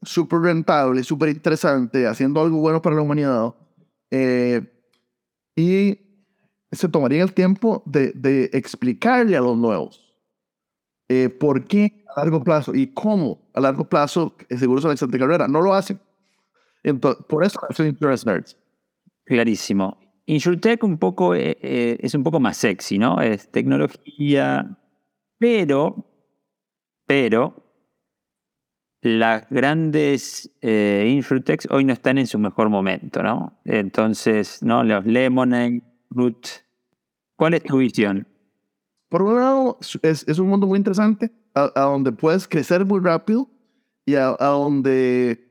súper 0.01 0.39
rentable, 0.39 1.03
súper 1.03 1.29
interesante, 1.29 2.07
haciendo 2.07 2.41
algo 2.41 2.57
bueno 2.57 2.81
para 2.81 2.95
la 2.95 3.01
humanidad. 3.01 3.53
Eh, 4.09 4.61
y 5.55 5.99
se 6.71 6.87
tomaría 6.87 7.23
el 7.23 7.33
tiempo 7.33 7.83
de, 7.85 8.13
de 8.13 8.49
explicarle 8.53 9.35
a 9.35 9.41
los 9.41 9.57
nuevos 9.57 10.11
eh, 11.09 11.27
por 11.27 11.65
qué 11.65 12.05
a 12.15 12.21
largo 12.21 12.41
plazo 12.41 12.73
y 12.73 12.87
cómo 12.87 13.51
a 13.53 13.59
largo 13.59 13.83
plazo 13.83 14.33
seguro 14.49 14.79
es 14.79 14.85
una 14.85 14.93
excelente 14.93 15.19
carrera. 15.19 15.45
No 15.45 15.61
lo 15.61 15.73
hacen. 15.73 15.99
Entonces, 16.83 17.25
por 17.27 17.43
eso 17.43 17.59
son 17.71 17.87
insurance 17.87 18.25
nerds. 18.25 18.57
Clarísimo. 19.31 19.97
InsurTech 20.25 20.83
un 20.83 20.97
poco, 20.97 21.33
eh, 21.35 21.57
eh, 21.61 21.97
es 22.01 22.13
un 22.15 22.21
poco 22.21 22.41
más 22.41 22.57
sexy, 22.57 22.97
¿no? 22.97 23.21
Es 23.21 23.49
tecnología, 23.49 24.77
pero, 25.39 26.05
pero, 27.07 27.55
las 29.01 29.49
grandes 29.49 30.51
eh, 30.59 31.21
hoy 31.69 31.85
no 31.85 31.93
están 31.93 32.17
en 32.17 32.27
su 32.27 32.39
mejor 32.39 32.67
momento, 32.67 33.23
¿no? 33.23 33.57
Entonces, 33.63 34.61
¿no? 34.61 34.83
Los 34.83 35.05
Lemonade, 35.05 35.81
Root. 36.09 36.47
¿Cuál 37.37 37.53
es 37.53 37.63
tu 37.63 37.77
visión? 37.77 38.27
Por 39.07 39.21
un 39.21 39.35
lado, 39.35 39.77
es, 40.01 40.27
es 40.27 40.39
un 40.39 40.49
mundo 40.49 40.67
muy 40.67 40.75
interesante, 40.75 41.31
a, 41.53 41.71
donde 41.73 42.11
puedes 42.11 42.49
crecer 42.49 42.83
muy 42.85 42.99
rápido 42.99 43.49
y 44.05 44.15
a 44.15 44.35
donde 44.37 45.50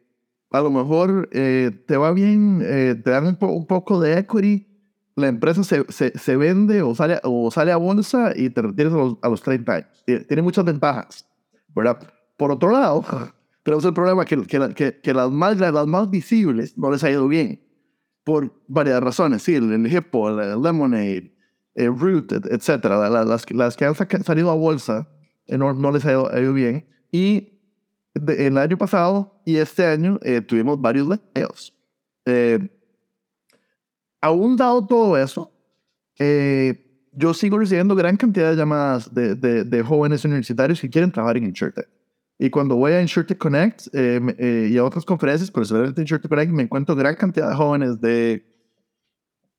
a 0.50 0.60
lo 0.60 0.70
mejor 0.70 1.28
eh, 1.32 1.70
te 1.86 1.96
va 1.96 2.12
bien, 2.12 2.60
eh, 2.64 3.00
te 3.02 3.10
dan 3.10 3.36
un, 3.40 3.66
poco 3.66 4.00
de 4.00 4.18
equity, 4.18 4.66
la 5.16 5.28
empresa 5.28 5.62
se, 5.62 5.84
se, 5.90 6.16
se, 6.18 6.36
vende 6.36 6.82
o 6.82 6.94
sale, 6.94 7.20
o 7.22 7.50
sale 7.50 7.72
a 7.72 7.76
bolsa 7.76 8.32
y 8.34 8.50
te 8.50 8.62
retienes 8.62 8.94
a 8.94 8.96
los, 8.96 9.16
a 9.22 9.28
los 9.28 9.42
30 9.42 9.72
años. 9.72 10.04
Tiene 10.04 10.42
muchas 10.42 10.64
ventajas, 10.64 11.28
¿verdad? 11.74 11.98
Por 12.36 12.50
otro 12.50 12.70
lado, 12.70 13.04
tenemos 13.62 13.84
el 13.84 13.94
problema 13.94 14.24
que, 14.24 14.44
que, 14.46 15.00
que, 15.00 15.14
las, 15.14 15.30
más, 15.30 15.58
las 15.58 15.86
más 15.86 16.10
visibles 16.10 16.76
no 16.76 16.90
les 16.90 17.04
ha 17.04 17.10
ido 17.10 17.28
bien, 17.28 17.62
por 18.24 18.52
varias 18.66 19.00
razones, 19.00 19.42
sí, 19.42 19.54
el, 19.54 19.86
Hippo, 19.86 20.30
el, 20.30 20.60
Lemonade, 20.62 21.34
el 21.74 21.96
Root, 21.96 22.32
etcétera, 22.32 23.08
las, 23.08 23.46
las, 23.50 23.76
que 23.76 23.84
han 23.84 24.24
salido 24.24 24.50
a 24.50 24.54
bolsa 24.54 25.08
eh, 25.46 25.56
no, 25.56 25.72
no 25.74 25.92
les 25.92 26.04
ha 26.04 26.10
ido, 26.10 26.32
ha 26.32 26.40
ido 26.40 26.52
bien, 26.52 26.86
y 27.12 27.59
el 28.14 28.58
año 28.58 28.76
pasado 28.76 29.40
y 29.44 29.56
este 29.56 29.86
año 29.86 30.18
eh, 30.22 30.40
tuvimos 30.40 30.80
varios 30.80 31.08
layoffs. 31.08 31.72
Eh, 32.26 32.68
aún 34.20 34.56
dado 34.56 34.86
todo 34.86 35.16
eso, 35.16 35.52
eh, 36.18 36.86
yo 37.12 37.34
sigo 37.34 37.58
recibiendo 37.58 37.94
gran 37.94 38.16
cantidad 38.16 38.50
de 38.50 38.56
llamadas 38.56 39.12
de, 39.12 39.84
jóvenes 39.86 40.24
universitarios 40.24 40.80
que 40.80 40.90
quieren 40.90 41.10
trabajar 41.10 41.36
en 41.36 41.44
InsurTech. 41.44 41.88
Y 42.38 42.48
cuando 42.48 42.76
voy 42.76 42.92
a 42.92 43.02
InsurTech 43.02 43.36
Connect 43.36 43.94
y 43.94 44.76
a 44.78 44.84
otras 44.84 45.04
conferencias, 45.04 45.50
especialmente 45.50 46.00
InsurTech 46.00 46.28
Connect, 46.28 46.52
me 46.52 46.62
encuentro 46.62 46.96
gran 46.96 47.14
cantidad 47.16 47.50
de 47.50 47.56
jóvenes 47.56 48.00
de 48.00 48.46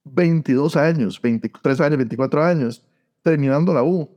22 0.04 0.76
años, 0.78 1.22
23 1.22 1.82
años, 1.82 1.98
24 1.98 2.44
años, 2.44 2.84
terminando 3.22 3.74
la 3.74 3.84
U, 3.84 4.10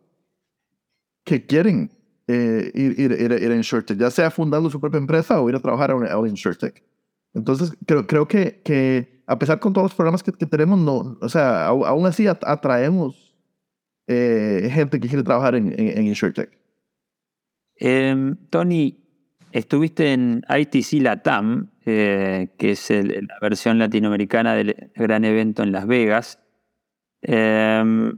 que 1.25 1.45
quieren 1.45 1.91
eh, 2.27 2.71
ir, 2.75 2.99
ir, 2.99 3.13
ir, 3.13 3.33
ir, 3.33 3.53
a 3.53 3.55
InsurTech, 3.55 3.99
ya 3.99 4.11
sea 4.11 4.31
fundando 4.31 4.71
su 4.71 4.81
propia 4.81 4.99
empresa 4.99 5.41
o 5.41 5.49
ir 5.49 5.57
a 5.57 5.61
trabajar 5.61 5.91
a, 5.91 5.95
a 5.95 6.29
InsurTech. 6.29 6.83
Entonces, 7.35 7.73
creo, 7.87 8.07
creo 8.07 8.29
que, 8.29 8.63
que, 8.65 9.23
a 9.27 9.39
pesar 9.39 9.61
con 9.61 9.73
todos 9.73 9.87
los 9.87 9.95
programas 9.95 10.23
que, 10.23 10.33
que 10.33 10.47
tenemos, 10.47 10.79
no, 10.79 11.19
o 11.21 11.29
sea, 11.29 11.67
aún 11.67 12.07
así 12.07 12.27
atraemos 12.27 13.37
eh, 14.07 14.71
gente 14.73 15.01
que 15.01 15.09
quiere 15.09 15.23
trabajar 15.25 15.55
en, 15.55 15.75
en, 15.79 16.07
InsurTech. 16.07 16.51
Em, 17.77 18.37
Tony, 18.51 19.05
estuviste 19.53 20.13
en 20.13 20.43
ITC 20.49 21.03
Latam, 21.03 21.71
eh, 21.85 22.55
que 22.57 22.71
es 22.71 22.89
la 22.91 23.39
versión 23.41 23.79
latinoamericana 23.79 24.55
del 24.55 24.91
gran 24.95 25.25
evento 25.25 25.63
en 25.63 25.73
Las 25.73 25.87
Vegas. 25.87 26.39
Eh, 27.23 28.13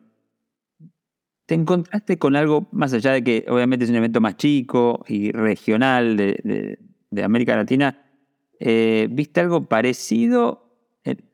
¿Te 1.46 1.54
encontraste 1.54 2.18
con 2.18 2.34
algo 2.34 2.68
más 2.72 2.92
allá 2.92 3.12
de 3.12 3.22
que 3.22 3.44
obviamente 3.48 3.84
es 3.84 3.90
un 3.90 3.96
evento 3.96 4.20
más 4.20 4.36
chico 4.36 5.04
y 5.06 5.30
regional 5.30 6.16
de, 6.16 6.78
América 7.22 7.54
Latina? 7.56 8.02
Eh, 8.58 9.06
¿Viste 9.10 9.40
algo 9.40 9.66
parecido 9.66 10.64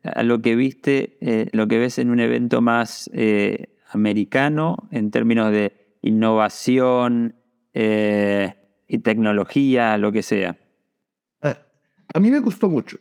a 0.05 0.23
lo 0.23 0.43
que 0.43 0.55
viste, 0.55 1.17
eh, 1.23 1.49
lo 1.53 1.67
que 1.67 1.79
ves 1.79 1.99
en 1.99 2.11
un 2.11 2.21
evento 2.21 2.61
más 2.61 3.11
eh, 3.15 3.75
americano 3.91 4.87
en 4.91 5.11
términos 5.11 5.51
de 5.51 5.97
innovación 6.03 7.37
y 7.75 8.99
tecnología, 8.99 9.97
lo 9.97 10.13
que 10.13 10.23
sea? 10.23 10.59
a 12.15 12.21
mí 12.21 12.31
me 12.31 12.41
gustó 12.41 12.69
mucho. 12.69 12.99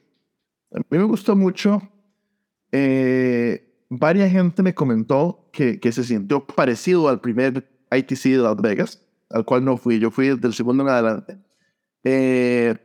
A 0.74 0.78
mí 0.78 0.98
me 0.98 1.04
gustó 1.04 1.36
mucho 1.36 1.82
varias 3.92 4.32
gente 4.32 4.64
me 4.64 4.74
comentó 4.74 5.50
que, 5.52 5.80
que 5.80 5.92
se 5.92 6.04
sintió 6.06 6.46
parecido 6.46 7.10
al 7.10 7.20
primer 7.20 7.70
ITC 7.92 8.24
de 8.24 8.38
Las 8.38 8.56
Vegas, 8.56 9.06
al 9.30 9.44
cual 9.44 9.66
no 9.66 9.76
fui. 9.78 10.00
Yo 10.00 10.10
fui 10.12 10.30
del 10.38 10.54
segundo 10.54 10.84
en 10.84 10.90
adelante. 10.90 11.38
Eh, 12.04 12.76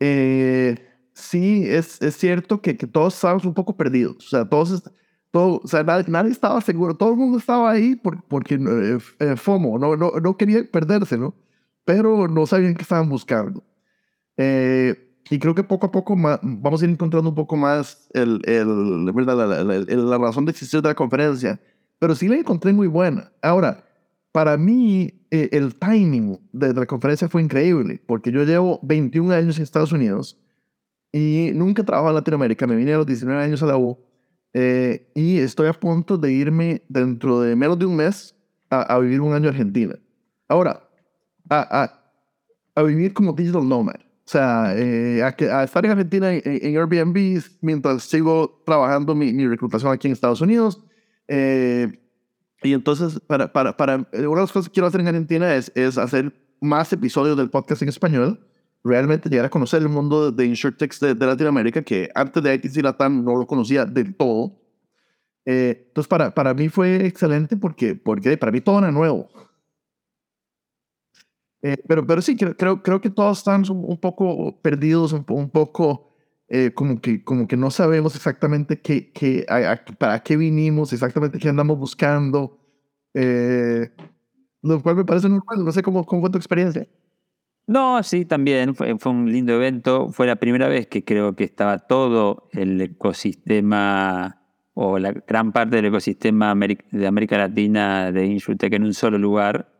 eh, 0.00 0.76
sí, 1.12 1.64
es, 1.66 2.02
es 2.02 2.16
cierto 2.16 2.60
que, 2.60 2.76
que, 2.76 2.86
todos 2.88 3.14
estábamos 3.14 3.44
un 3.44 3.54
poco 3.54 3.76
perdidos. 3.76 4.16
O 4.26 4.28
sea, 4.28 4.44
todos, 4.44 4.82
todo, 5.30 5.60
o 5.62 5.68
sea, 5.68 5.84
nadie, 5.84 6.32
estaba 6.32 6.60
seguro. 6.60 6.96
Todo 6.96 7.10
el 7.10 7.16
mundo 7.16 7.38
estaba 7.38 7.70
ahí 7.70 7.94
por, 7.94 8.24
porque 8.24 8.58
eh, 9.20 9.36
FOMO, 9.36 9.78
no, 9.78 9.96
no, 9.96 10.10
no 10.20 10.36
quería 10.36 10.68
perderse, 10.70 11.16
¿no? 11.16 11.32
Pero 11.84 12.26
no 12.26 12.44
sabían 12.46 12.74
qué 12.74 12.82
estaban 12.82 13.08
buscando. 13.08 13.62
Eh, 14.36 15.13
y 15.30 15.38
creo 15.38 15.54
que 15.54 15.64
poco 15.64 15.86
a 15.86 15.90
poco 15.90 16.16
vamos 16.16 16.82
a 16.82 16.84
ir 16.84 16.90
encontrando 16.90 17.30
un 17.30 17.34
poco 17.34 17.56
más 17.56 18.08
el, 18.12 18.42
el, 18.44 19.06
La, 19.06 20.18
razón 20.18 20.44
de 20.44 20.50
existir 20.50 20.82
de 20.82 20.88
la 20.88 20.94
conferencia. 20.94 21.60
Pero 21.98 22.14
sí 22.14 22.28
la 22.28 22.36
encontré 22.36 22.72
muy 22.72 22.88
buena. 22.88 23.32
Ahora, 23.40 23.84
para 24.32 24.56
mí, 24.56 25.26
eh, 25.30 25.48
el 25.52 25.76
timing 25.76 26.38
de 26.52 26.74
la 26.74 26.86
conferencia 26.86 27.28
fue 27.28 27.42
increíble, 27.42 28.02
porque 28.06 28.30
yo 28.30 28.44
llevo 28.44 28.80
21 28.82 29.32
años 29.32 29.56
en 29.56 29.62
Estados 29.62 29.92
Unidos 29.92 30.38
y 31.12 31.52
nunca 31.54 31.82
he 31.82 31.84
trabajado 31.84 32.10
en 32.10 32.16
Latinoamérica. 32.16 32.66
Me 32.66 32.76
vine 32.76 32.92
a 32.92 32.98
los 32.98 33.06
19 33.06 33.42
años 33.42 33.62
a 33.62 33.66
la 33.66 33.78
U 33.78 33.96
eh, 34.52 35.10
y 35.14 35.38
estoy 35.38 35.68
a 35.68 35.72
punto 35.72 36.18
de 36.18 36.32
irme 36.32 36.82
dentro 36.88 37.40
de 37.40 37.56
menos 37.56 37.78
de 37.78 37.86
un 37.86 37.96
mes 37.96 38.34
a, 38.68 38.82
a 38.94 38.98
vivir 38.98 39.22
un 39.22 39.32
año 39.32 39.48
en 39.48 39.54
Argentina. 39.54 39.98
Ahora, 40.48 40.86
a, 41.48 41.82
a, 41.82 42.10
a 42.74 42.82
vivir 42.82 43.14
como 43.14 43.32
digital 43.32 43.66
nomad 43.66 43.94
O 44.26 44.30
sea, 44.30 44.72
eh, 44.74 45.22
a, 45.22 45.34
a, 45.58 45.64
estar 45.64 45.84
en 45.84 45.90
Argentina 45.90 46.32
en, 46.32 46.42
en, 46.44 46.76
Airbnb 46.78 47.42
mientras 47.60 48.04
sigo 48.04 48.62
trabajando 48.64 49.14
mi, 49.14 49.34
mi 49.34 49.46
reclutación 49.46 49.92
aquí 49.92 50.06
en 50.08 50.14
Estados 50.14 50.40
Unidos. 50.40 50.82
Eh, 51.28 52.00
y 52.62 52.72
entonces, 52.72 53.20
para, 53.26 53.52
para, 53.52 53.76
para, 53.76 53.96
una 53.96 54.06
de 54.12 54.22
las 54.22 54.52
cosas 54.52 54.68
que 54.68 54.72
quiero 54.72 54.86
hacer 54.86 55.02
en 55.02 55.08
Argentina 55.08 55.54
es, 55.54 55.70
es 55.74 55.98
hacer 55.98 56.32
más 56.62 56.90
episodios 56.94 57.36
del 57.36 57.50
podcast 57.50 57.82
en 57.82 57.90
español. 57.90 58.46
Realmente 58.82 59.28
llegar 59.28 59.44
a 59.46 59.50
conocer 59.50 59.82
el 59.82 59.90
mundo 59.90 60.32
de 60.32 60.46
InsurTech 60.46 60.98
de, 60.98 61.14
de 61.14 61.26
Latinoamérica, 61.26 61.82
que 61.82 62.08
antes 62.14 62.42
de 62.42 62.54
ITC 62.54 62.82
Latam 62.82 63.22
no 63.22 63.36
lo 63.36 63.46
conocía 63.46 63.84
del 63.84 64.14
todo. 64.14 64.58
Eh, 65.44 65.84
entonces, 65.88 66.08
para, 66.08 66.34
para 66.34 66.54
mí 66.54 66.70
fue 66.70 67.04
excelente 67.06 67.58
porque, 67.58 67.94
porque 67.94 68.38
para 68.38 68.52
mí 68.52 68.62
todo 68.62 68.78
era 68.78 68.90
nuevo. 68.90 69.28
Eh, 71.66 71.78
pero, 71.88 72.06
pero 72.06 72.20
sí, 72.20 72.36
creo, 72.36 72.82
creo, 72.82 73.00
que 73.00 73.08
todos 73.08 73.38
están 73.38 73.64
un, 73.70 73.96
poco 73.96 74.60
perdidos, 74.60 75.14
un, 75.14 75.24
un 75.26 75.48
poco 75.48 76.10
eh, 76.46 76.72
como, 76.74 77.00
que, 77.00 77.24
como 77.24 77.48
que 77.48 77.56
no 77.56 77.70
sabemos 77.70 78.14
exactamente 78.14 78.82
qué, 78.82 79.10
qué, 79.12 79.46
para 79.96 80.22
qué 80.22 80.36
vinimos, 80.36 80.92
exactamente 80.92 81.38
qué 81.38 81.48
andamos 81.48 81.78
buscando. 81.78 82.58
Eh, 83.14 83.90
lo 84.60 84.82
cual 84.82 84.96
me 84.96 85.06
parece 85.06 85.30
normal. 85.30 85.64
No 85.64 85.72
sé 85.72 85.82
cómo, 85.82 86.04
cómo 86.04 86.20
fue 86.20 86.30
tu 86.30 86.36
experiencia. 86.36 86.86
No, 87.66 88.02
sí, 88.02 88.26
también 88.26 88.74
fue, 88.74 88.98
fue, 88.98 89.12
un 89.12 89.32
lindo 89.32 89.54
evento. 89.54 90.10
Fue 90.10 90.26
la 90.26 90.36
primera 90.36 90.68
vez 90.68 90.86
que 90.86 91.02
creo 91.02 91.34
que 91.34 91.44
estaba 91.44 91.78
todo 91.78 92.50
el 92.52 92.78
ecosistema 92.78 94.42
o 94.74 94.98
la 94.98 95.12
gran 95.12 95.50
parte 95.52 95.76
del 95.76 95.86
ecosistema 95.86 96.54
de 96.90 97.06
América 97.06 97.38
Latina 97.38 98.12
de 98.12 98.26
InsurTech 98.26 98.74
en 98.74 98.84
un 98.84 98.92
solo 98.92 99.16
lugar. 99.16 99.73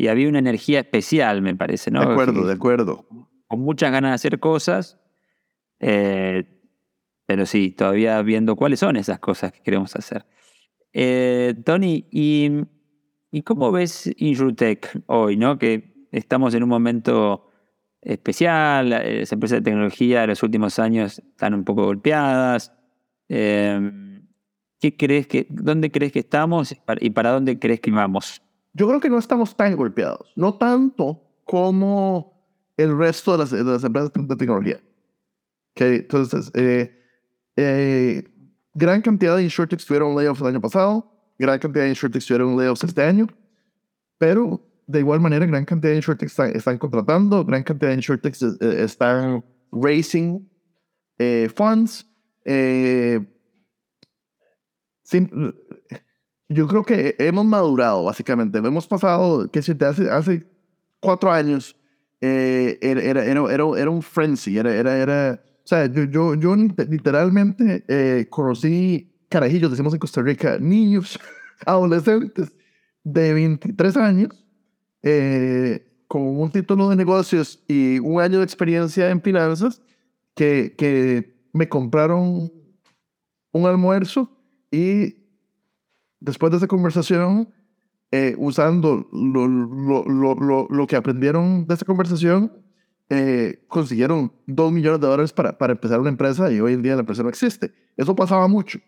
Y 0.00 0.08
había 0.08 0.30
una 0.30 0.38
energía 0.38 0.80
especial, 0.80 1.42
me 1.42 1.54
parece, 1.54 1.90
¿no? 1.90 2.00
De 2.00 2.12
acuerdo, 2.12 2.46
de 2.46 2.54
acuerdo. 2.54 3.06
Con 3.46 3.60
muchas 3.60 3.92
ganas 3.92 4.12
de 4.12 4.14
hacer 4.14 4.40
cosas. 4.40 4.98
Eh, 5.78 6.42
pero 7.26 7.44
sí, 7.44 7.72
todavía 7.72 8.22
viendo 8.22 8.56
cuáles 8.56 8.80
son 8.80 8.96
esas 8.96 9.18
cosas 9.18 9.52
que 9.52 9.60
queremos 9.60 9.94
hacer. 9.96 10.24
Eh, 10.94 11.54
Tony, 11.66 12.06
¿y, 12.10 12.50
¿y 13.30 13.42
cómo 13.42 13.70
ves 13.72 14.10
InsurTech 14.16 15.02
hoy, 15.04 15.36
no? 15.36 15.58
Que 15.58 16.08
estamos 16.12 16.54
en 16.54 16.62
un 16.62 16.70
momento 16.70 17.50
especial, 18.00 18.88
las 18.88 19.30
empresas 19.30 19.58
de 19.58 19.64
tecnología 19.64 20.22
de 20.22 20.28
los 20.28 20.42
últimos 20.42 20.78
años 20.78 21.18
están 21.18 21.52
un 21.52 21.64
poco 21.64 21.84
golpeadas. 21.84 22.72
Eh, 23.28 24.22
¿qué 24.80 24.96
crees 24.96 25.26
que, 25.26 25.46
¿Dónde 25.50 25.90
crees 25.90 26.10
que 26.10 26.20
estamos 26.20 26.74
y 27.00 27.10
para 27.10 27.32
dónde 27.32 27.58
crees 27.58 27.80
que 27.80 27.90
vamos? 27.90 28.40
Yo 28.72 28.86
creo 28.88 29.00
que 29.00 29.10
no 29.10 29.18
estamos 29.18 29.56
tan 29.56 29.76
golpeados, 29.76 30.32
no 30.36 30.54
tanto 30.54 31.22
como 31.44 32.40
el 32.76 32.96
resto 32.96 33.32
de 33.32 33.38
las, 33.38 33.50
de 33.50 33.64
las 33.64 33.84
empresas 33.84 34.12
de 34.14 34.36
tecnología. 34.36 34.80
Okay, 35.72 35.96
entonces, 35.96 36.50
eh, 36.54 36.96
eh, 37.56 38.24
gran 38.74 39.02
cantidad 39.02 39.36
de 39.36 39.44
insurtechs 39.44 39.84
tuvieron 39.84 40.14
layoffs 40.16 40.40
el 40.40 40.48
año 40.48 40.60
pasado, 40.60 41.12
gran 41.38 41.58
cantidad 41.58 41.84
de 41.84 41.90
insurtechs 41.90 42.26
tuvieron 42.26 42.56
layoffs 42.56 42.84
este 42.84 43.02
año, 43.02 43.26
pero 44.18 44.64
de 44.86 45.00
igual 45.00 45.20
manera, 45.20 45.46
gran 45.46 45.64
cantidad 45.64 45.92
de 45.92 45.96
insurtechs 45.96 46.32
están, 46.32 46.56
están 46.56 46.78
contratando, 46.78 47.44
gran 47.44 47.62
cantidad 47.62 47.90
de 47.90 47.96
insurtechs 47.96 48.42
eh, 48.42 48.84
están 48.84 49.44
raising 49.72 50.48
funds. 51.54 52.06
Yo 56.50 56.66
creo 56.66 56.84
que 56.84 57.16
hemos 57.18 57.46
madurado, 57.46 58.04
básicamente. 58.04 58.58
Hemos 58.58 58.86
pasado, 58.86 59.50
que 59.50 59.62
si 59.62 59.74
te 59.74 59.84
hace, 59.86 60.10
hace 60.10 60.46
cuatro 61.00 61.30
años, 61.30 61.76
era, 62.20 63.00
era, 63.00 63.24
era, 63.24 63.52
era, 63.52 63.90
un 63.90 64.02
frenzy, 64.02 64.58
era, 64.58 64.74
era, 64.74 64.98
era 64.98 65.42
o 65.64 65.68
sea, 65.70 65.86
yo, 65.86 66.04
yo, 66.04 66.34
yo 66.34 66.56
literalmente 66.56 67.84
eh, 67.86 68.26
conocí 68.28 69.12
carajillos, 69.28 69.70
decimos 69.70 69.94
en 69.94 70.00
Costa 70.00 70.20
Rica, 70.20 70.58
niños, 70.58 71.18
adolescentes 71.66 72.52
de 73.04 73.32
23 73.32 73.96
años, 73.96 74.44
eh, 75.02 75.86
con 76.08 76.22
un 76.22 76.50
título 76.50 76.88
de 76.88 76.96
negocios 76.96 77.62
y 77.68 78.00
un 78.00 78.20
año 78.20 78.38
de 78.38 78.44
experiencia 78.44 79.10
en 79.10 79.22
finanzas, 79.22 79.80
que, 80.34 80.74
que 80.76 81.48
me 81.52 81.68
compraron 81.68 82.52
un 83.52 83.66
almuerzo 83.66 84.36
y 84.72 85.19
después 86.20 86.50
de 86.52 86.58
esa 86.58 86.66
conversación, 86.66 87.48
eh, 88.12 88.34
usando 88.38 89.08
lo, 89.12 89.46
lo, 89.46 90.04
lo, 90.34 90.66
lo, 90.68 90.86
que 90.86 90.96
aprendieron 90.96 91.66
de 91.66 91.74
esa 91.74 91.84
conversación, 91.84 92.52
eh, 93.08 93.64
consiguieron 93.68 94.32
dos 94.46 94.72
millones 94.72 95.00
de 95.00 95.06
dólares 95.06 95.32
para, 95.32 95.56
para 95.56 95.72
empezar 95.72 96.00
una 96.00 96.10
empresa 96.10 96.50
y 96.50 96.60
hoy 96.60 96.74
en 96.74 96.82
día 96.82 96.94
la 96.94 97.00
empresa 97.00 97.22
no 97.22 97.28
existe. 97.28 97.72
Eso 97.96 98.14
pasaba 98.14 98.46
mucho. 98.48 98.78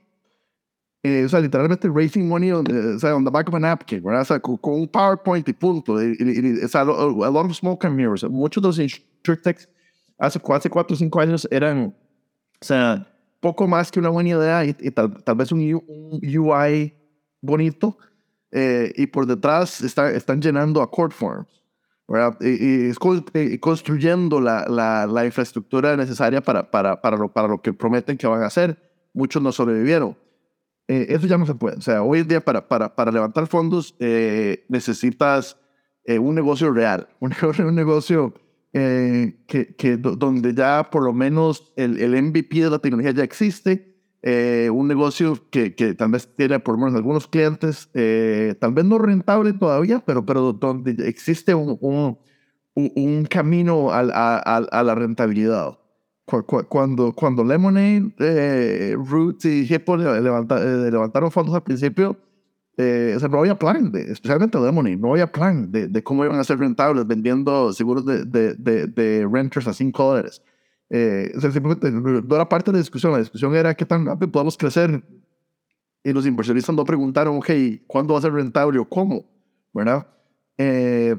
Eh, 1.05 1.25
o 1.25 1.29
sea, 1.29 1.40
literalmente 1.40 1.88
Racing 1.88 2.29
Money 2.29 2.53
on, 2.53 2.64
o 2.95 2.99
sea, 2.99 3.16
on 3.16 3.25
the 3.25 3.31
back 3.31 3.49
of 3.49 3.55
a 3.55 3.59
napkin, 3.59 4.03
¿verdad? 4.03 4.23
O 4.23 4.25
sea, 4.25 4.40
con, 4.40 4.59
un 4.62 4.87
PowerPoint 4.87 5.49
y 5.49 5.53
punto. 5.53 6.01
Y, 6.01 6.16
y, 6.18 6.64
o 6.64 6.68
sea, 6.68 6.83
a 6.83 6.85
lot 6.85 7.47
of 7.47 7.57
smoke 7.57 7.85
and 7.85 7.97
mirrors. 7.97 8.23
Muchos 8.25 8.62
de 8.62 8.68
los 8.68 8.79
insurtechs 8.79 9.68
hace, 10.18 10.40
hace 10.49 10.71
cuatro 10.71 10.95
o 10.95 10.97
cinco 10.97 11.21
años 11.21 11.49
eran, 11.51 11.95
o 12.61 12.64
sea, 12.64 13.09
poco 13.40 13.66
más 13.66 13.90
que 13.90 13.99
una 13.99 14.11
buena 14.11 14.31
idea 14.31 14.64
y, 14.64 14.73
tal, 14.92 15.23
tal, 15.25 15.35
vez 15.35 15.51
un, 15.51 15.61
un 15.61 16.21
UI 16.38 16.95
bonito. 17.42 17.98
Eh, 18.50 18.92
y 18.96 19.07
por 19.07 19.26
detrás 19.26 19.83
está, 19.83 20.11
están 20.11 20.40
llenando 20.40 20.81
a 20.81 20.90
court 20.90 21.12
forms. 21.12 21.62
Y, 22.40 22.90
y, 22.90 23.59
construyendo 23.59 24.40
la, 24.40 24.66
la, 24.68 25.07
la, 25.07 25.24
infraestructura 25.24 25.96
necesaria 25.96 26.42
para, 26.42 26.70
para, 26.70 27.00
para, 27.00 27.16
lo, 27.16 27.33
para 27.33 27.48
lo 27.48 27.62
que 27.62 27.72
prometen 27.72 28.18
que 28.18 28.26
van 28.26 28.42
a 28.42 28.46
hacer. 28.46 28.76
Muchos 29.14 29.42
no 29.42 29.50
sobrevivieron. 29.50 30.16
Eh, 30.88 31.07
eso 31.09 31.26
ya 31.26 31.38
no 31.38 31.46
se 31.46 31.55
puede. 31.55 31.76
O 31.76 31.81
sea, 31.81 32.02
hoy 32.02 32.20
en 32.20 32.28
día 32.28 32.44
para, 32.44 32.68
para, 32.68 32.94
para 32.94 33.11
levantar 33.11 33.46
fondos 33.46 33.94
eh, 33.98 34.66
necesitas 34.68 35.57
eh, 36.05 36.18
un 36.18 36.35
negocio 36.35 36.70
real, 36.70 37.09
un 37.20 37.33
un 37.66 37.74
negocio 37.74 38.35
que, 38.74 39.74
que, 39.76 39.96
donde 39.98 40.55
ya 40.55 40.88
por 40.90 41.05
lo 41.05 41.12
menos 41.12 41.74
el, 41.76 42.00
el 42.00 42.22
MVP 42.22 42.62
de 42.62 42.70
la 42.70 42.78
tecnología 42.78 43.11
ya 43.11 43.22
existe 43.22 43.91
eh, 44.24 44.70
un 44.72 44.87
negocio 44.87 45.37
que, 45.50 45.74
que, 45.74 45.94
tal 45.94 46.12
vez 46.12 46.28
tiene 46.37 46.61
por 46.61 46.76
lo 46.76 46.85
menos 46.85 46.94
algunos 46.94 47.26
clientes, 47.26 47.90
eh, 47.92 48.54
tal 48.61 48.72
vez 48.72 48.85
no 48.85 48.98
rentable 48.98 49.52
todavía, 49.52 50.00
pero, 50.06 50.24
pero 50.24 50.52
donde 50.52 50.92
existe 51.08 51.54
un, 51.56 51.76
un, 51.80 52.18
un 52.74 53.24
camino 53.24 53.90
a, 53.92 54.02
la 54.02 54.94
rentabilidad. 54.94 55.76
Cuando, 56.68 57.12
cuando 57.12 57.44
Lemonade, 57.44 58.14
eh, 58.20 58.96
Root 58.96 59.44
y 59.44 59.66
Hippo 59.68 59.96
levantaron 59.96 61.32
fondos 61.32 61.54
al 61.56 61.64
principio, 61.64 62.11
o 62.11 63.18
sea, 63.18 63.28
no 63.28 63.40
había 63.40 63.58
plan, 63.58 63.90
de, 63.90 64.12
especialmente 64.12 64.58
Lemonade, 64.58 64.96
no 64.96 65.11
había 65.11 65.30
plan 65.30 65.72
de, 65.72 65.88
de, 65.88 66.02
cómo 66.04 66.24
iban 66.24 66.38
a 66.38 66.44
ser 66.44 66.61
rentables 66.61 67.06
vendiendo 67.08 67.72
seguros 67.72 68.06
de, 68.06 68.24
de, 68.24 68.54
de 68.87 69.28
renters 69.30 69.66
a 69.66 69.72
5 69.72 70.04
dólares. 70.04 70.42
Eh, 70.94 71.33
simplemente 71.40 71.90
no 71.90 72.37
era 72.37 72.46
parte 72.46 72.70
de 72.70 72.76
la 72.76 72.81
discusión, 72.81 73.12
la 73.12 73.18
discusión 73.18 73.57
era 73.57 73.74
qué 73.74 73.87
tan 73.87 74.05
rápido 74.05 74.31
podemos 74.31 74.59
crecer. 74.59 75.02
Y 76.05 76.12
los 76.12 76.26
inversionistas 76.26 76.76
no 76.76 76.85
preguntaron, 76.85 77.40
hey, 77.46 77.83
¿cuándo 77.87 78.12
va 78.12 78.18
a 78.18 78.22
ser 78.22 78.35
rentable 78.35 78.78
o 78.78 78.85
cómo? 78.85 79.24
¿Verdad? 79.72 80.07
Eh, 80.59 81.16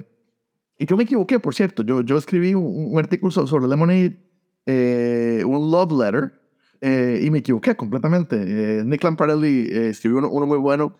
y 0.77 0.85
yo 0.85 0.95
me 0.95 1.03
equivoqué, 1.03 1.39
por 1.39 1.55
cierto. 1.55 1.81
Yo, 1.81 2.01
yo 2.01 2.17
escribí 2.17 2.53
un, 2.53 2.95
artículo 2.99 3.31
sobre 3.31 3.67
Lemonade, 3.67 4.19
eh, 4.67 5.41
un 5.43 5.71
love 5.71 5.91
letter, 5.91 6.39
eh, 6.79 7.21
y 7.23 7.31
me 7.31 7.39
equivoqué 7.39 7.75
completamente. 7.75 8.83
Nick 8.83 9.03
Lamparelli 9.03 9.69
escribió 9.71 10.19
uno, 10.19 10.29
uno, 10.29 10.45
muy 10.45 10.59
bueno 10.59 10.97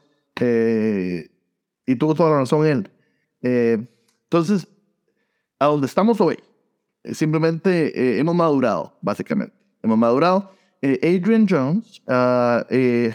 y 1.86 1.96
tuvo 1.96 2.16
toda 2.16 2.32
la 2.32 2.40
razón 2.40 2.66
él. 2.66 2.90
entonces, 3.42 4.68
a 5.60 5.68
donde 5.68 5.86
estamos 5.86 6.20
hoy, 6.22 6.38
simplemente 7.12 8.00
eh, 8.00 8.20
hemos 8.20 8.36
madurado, 8.36 8.98
básicamente. 9.02 9.56
Hemos 9.82 9.98
madurado. 9.98 10.52
Eh, 10.82 11.00
Adrian 11.04 11.46
Jones 11.50 12.02
ah, 12.08 12.66
eh, 12.70 13.14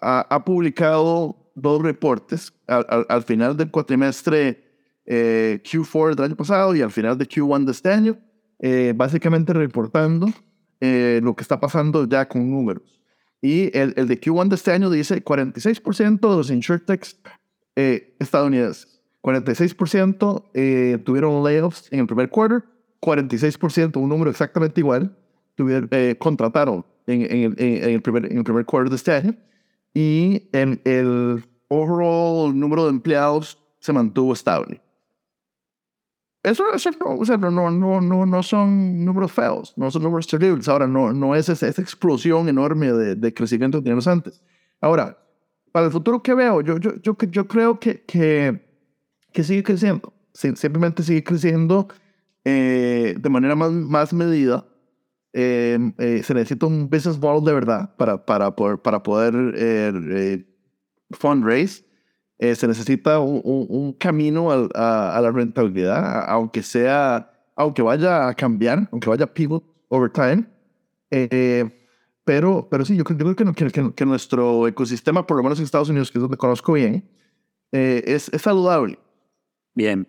ha, 0.00 0.44
publicado 0.44 1.52
dos 1.54 1.82
reportes 1.82 2.52
al, 2.66 3.22
final 3.22 3.56
del 3.56 3.70
cuatrimestre 3.70 4.64
Q4 5.06 6.14
del 6.14 6.24
año 6.26 6.36
pasado 6.36 6.74
y 6.74 6.82
al 6.82 6.90
final 6.90 7.18
de 7.18 7.28
Q1 7.28 7.64
de 7.64 7.72
este 7.72 7.90
año, 7.90 8.18
básicamente 8.94 9.52
reportando 9.52 10.28
lo 10.80 11.36
que 11.36 11.42
está 11.42 11.60
pasando 11.60 12.06
ya 12.08 12.26
con 12.26 12.50
números. 12.50 13.02
Y 13.42 13.76
el, 13.76 13.94
de 13.94 14.20
Q1 14.20 14.48
de 14.48 14.54
este 14.54 14.72
año 14.72 14.88
dice 14.88 15.22
46% 15.22 16.20
de 16.20 16.36
los 16.36 16.50
insurtechs 16.50 17.18
estadounidenses 17.74 18.99
46% 19.22 20.44
eh, 20.54 20.98
tuvieron 21.04 21.42
layoffs 21.44 21.92
en 21.92 22.00
el 22.00 22.06
primer 22.06 22.30
quarter, 22.30 22.64
46%, 23.00 23.96
un 23.96 24.08
número 24.08 24.30
exactamente 24.30 24.80
igual, 24.80 25.16
tuvieron, 25.54 25.88
eh, 25.92 26.16
contrataron 26.18 26.84
en, 27.06 27.22
en, 27.22 27.54
en, 27.58 27.90
el 27.90 28.02
primer, 28.02 28.30
en 28.30 28.38
el 28.38 28.44
primer 28.44 28.64
quarter 28.64 28.90
de 28.90 28.96
este 28.96 29.12
año 29.12 29.34
y 29.94 30.48
en 30.52 30.80
el 30.84 31.44
overall 31.68 32.58
número 32.58 32.84
de 32.84 32.90
empleados 32.90 33.58
se 33.78 33.92
mantuvo 33.92 34.32
estable. 34.32 34.80
Eso, 36.42 36.64
eso 36.72 36.90
no, 36.98 37.16
o 37.16 37.24
sea, 37.24 37.36
no, 37.36 37.50
no, 37.50 38.00
no, 38.00 38.26
no, 38.26 38.42
son 38.42 39.04
números 39.04 39.30
feos, 39.30 39.74
no 39.76 39.90
son 39.90 40.02
números 40.02 40.26
terribles. 40.26 40.68
Ahora, 40.68 40.86
no, 40.86 41.12
no 41.12 41.34
es 41.34 41.50
esa, 41.50 41.68
esa 41.68 41.82
explosión 41.82 42.48
enorme 42.48 42.92
de, 42.92 43.14
de, 43.14 43.34
crecimiento 43.34 43.78
que 43.78 43.82
teníamos 43.82 44.06
antes. 44.06 44.42
Ahora, 44.80 45.18
para 45.70 45.86
el 45.86 45.92
futuro 45.92 46.22
que 46.22 46.32
veo, 46.32 46.62
yo, 46.62 46.78
yo, 46.78 46.94
yo, 47.02 47.14
yo 47.30 47.46
creo 47.46 47.78
que, 47.78 48.02
que, 48.04 48.69
que 49.32 49.44
sigue 49.44 49.62
creciendo. 49.62 50.12
Simplemente 50.32 51.02
sigue 51.02 51.24
creciendo 51.24 51.88
eh, 52.44 53.14
de 53.18 53.28
manera 53.28 53.54
más, 53.54 53.70
más 53.70 54.12
medida. 54.12 54.66
Eh, 55.32 55.78
eh, 55.98 56.22
se 56.24 56.34
necesita 56.34 56.66
un 56.66 56.90
business 56.90 57.18
model 57.18 57.44
de 57.44 57.52
verdad 57.52 57.94
para, 57.96 58.24
para 58.24 58.54
poder, 58.56 58.78
para 58.78 59.02
poder 59.02 59.54
eh, 59.56 60.44
fundraise. 61.12 61.84
se 62.38 62.66
necesita 62.66 63.20
un, 63.20 63.40
un, 63.44 63.92
camino 63.92 64.50
a, 64.50 65.16
a, 65.16 65.20
la 65.20 65.30
rentabilidad, 65.30 66.24
aunque 66.28 66.62
sea, 66.62 67.30
aunque 67.54 67.82
vaya 67.82 68.28
a 68.28 68.34
cambiar, 68.34 68.88
aunque 68.90 69.08
vaya 69.08 69.24
a 69.24 69.32
pivot 69.32 69.62
over 69.88 70.10
time. 70.10 70.46
pero, 72.24 72.66
pero 72.70 72.84
sí, 72.84 72.96
yo 72.96 73.04
creo 73.04 73.36
que, 73.36 73.44
que, 73.54 73.92
que, 73.94 74.06
nuestro 74.06 74.66
ecosistema, 74.66 75.26
por 75.26 75.36
lo 75.36 75.42
menos 75.42 75.58
en 75.58 75.64
Estados 75.64 75.90
Unidos, 75.90 76.10
que 76.10 76.18
es 76.18 76.22
donde 76.22 76.36
conozco 76.36 76.72
bien, 76.72 77.08
es, 77.70 78.28
es 78.32 78.42
saludable. 78.42 78.98
Bien, 79.74 80.08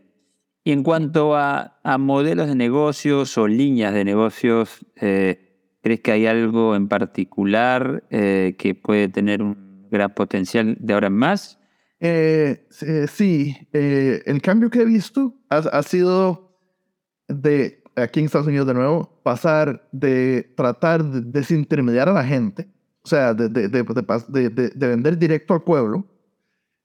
y 0.63 0.71
en 0.71 0.83
cuanto 0.83 1.35
a, 1.35 1.79
modelos 1.99 2.47
de 2.47 2.55
negocios 2.55 3.37
o 3.37 3.47
líneas 3.47 3.93
de 3.93 4.05
negocios, 4.05 4.85
eh, 4.95 5.77
¿crees 5.81 6.01
que 6.01 6.11
hay 6.11 6.27
algo 6.27 6.75
en 6.75 6.87
particular 6.87 8.03
eh, 8.11 8.55
que 8.57 8.75
puede 8.75 9.07
tener 9.07 9.41
un 9.41 9.87
gran 9.89 10.13
potencial 10.13 10.77
de 10.79 10.93
ahora 10.93 11.07
en 11.07 11.13
más? 11.13 11.59
Eh, 11.99 12.67
sí, 13.11 13.55
el 13.71 14.41
cambio 14.41 14.69
que 14.69 14.81
he 14.81 14.85
visto 14.85 15.35
ha, 15.49 15.83
sido 15.83 16.57
de, 17.27 17.83
aquí 17.95 18.19
en 18.19 18.25
Estados 18.27 18.47
Unidos 18.47 18.67
de 18.67 18.73
nuevo, 18.73 19.19
pasar 19.23 19.87
de 19.91 20.51
tratar 20.55 21.03
de 21.03 21.21
desintermediar 21.21 22.09
a 22.09 22.13
la 22.13 22.23
gente, 22.23 22.67
o 23.03 23.07
sea, 23.07 23.33
de, 23.33 23.49
de, 23.49 23.69
de 23.69 24.87
vender 24.87 25.17
directo 25.17 25.53
al 25.53 25.63
pueblo, 25.63 26.07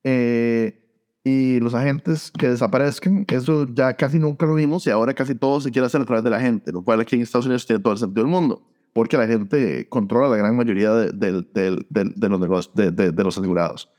eh, 0.08 0.85
y 1.28 1.58
los 1.58 1.74
agentes 1.74 2.30
que 2.30 2.50
desaparezcan, 2.50 3.26
eso 3.26 3.66
ya 3.74 3.94
casi 3.94 4.16
nunca 4.16 4.46
lo 4.46 4.54
vimos 4.54 4.86
y 4.86 4.90
ahora 4.90 5.12
casi 5.12 5.34
todo 5.34 5.60
se 5.60 5.72
quiere 5.72 5.86
hacer 5.86 6.00
a 6.00 6.04
través 6.04 6.22
de 6.22 6.30
la 6.30 6.40
gente, 6.40 6.70
lo 6.70 6.84
cual 6.84 7.00
aquí 7.00 7.16
en 7.16 7.22
Estados 7.22 7.46
Unidos 7.46 7.66
tiene 7.66 7.82
todo 7.82 7.94
el 7.94 7.98
sentido 7.98 8.22
del 8.22 8.30
mundo, 8.30 8.62
porque 8.92 9.16
la 9.16 9.26
gente 9.26 9.88
controla 9.88 10.28
la 10.28 10.36
gran 10.36 10.54
mayoría 10.54 10.92
de, 10.94 11.10
de, 11.10 11.84
de, 11.90 12.28
los, 12.28 12.38
negocios, 12.38 12.72
de, 12.76 13.12
los 13.24 13.36
asegurados, 13.36 13.90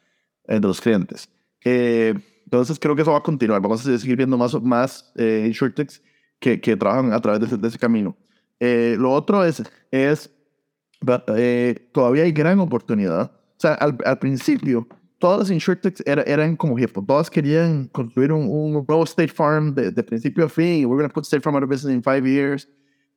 eh, 0.47 0.61
de 0.61 0.67
los 0.69 0.79
clientes. 0.79 1.29
Eh, 1.65 2.13
entonces 2.45 2.79
creo 2.79 2.95
que 2.95 3.01
eso 3.01 3.11
va 3.11 3.17
a 3.17 3.23
continuar, 3.23 3.59
vamos 3.59 3.85
a 3.85 3.97
seguir 3.97 4.15
viendo 4.15 4.37
más, 4.37 4.53
más 4.61 5.11
eh, 5.17 5.43
insurtechs 5.47 6.01
que, 6.39 6.61
que 6.61 6.77
trabajan 6.77 7.11
a 7.11 7.19
través 7.19 7.41
de 7.59 7.67
ese, 7.67 7.77
camino. 7.77 8.15
Eh, 8.57 8.95
lo 8.97 9.11
otro 9.11 9.43
es, 9.43 9.61
es 9.91 10.31
todavía 11.91 12.23
hay 12.23 12.31
gran 12.31 12.61
oportunidad. 12.61 13.33
O 13.33 13.59
sea, 13.59 13.73
al, 13.73 13.97
al 14.05 14.17
principio 14.17 14.87
todas 15.19 15.39
las 15.39 15.51
insurtechs 15.51 16.03
eran 16.05 16.55
como 16.55 16.77
jefe. 16.77 17.01
Todas 17.05 17.29
querían 17.29 17.87
construir 17.87 18.31
un, 18.31 18.47
un 18.49 18.85
nuevo 18.87 19.03
State 19.03 19.29
Farm 19.29 19.73
de, 19.73 19.91
de, 19.91 20.03
principio 20.03 20.45
a 20.45 20.49
fin. 20.49 20.85
We're 20.85 20.97
going 20.97 21.09
to 21.09 21.13
put 21.13 21.25
State 21.25 21.41
Farm 21.41 21.55
out 21.55 21.63
of 21.63 21.69
business 21.69 21.93
in 21.93 22.03
five 22.03 22.25
years. 22.27 22.67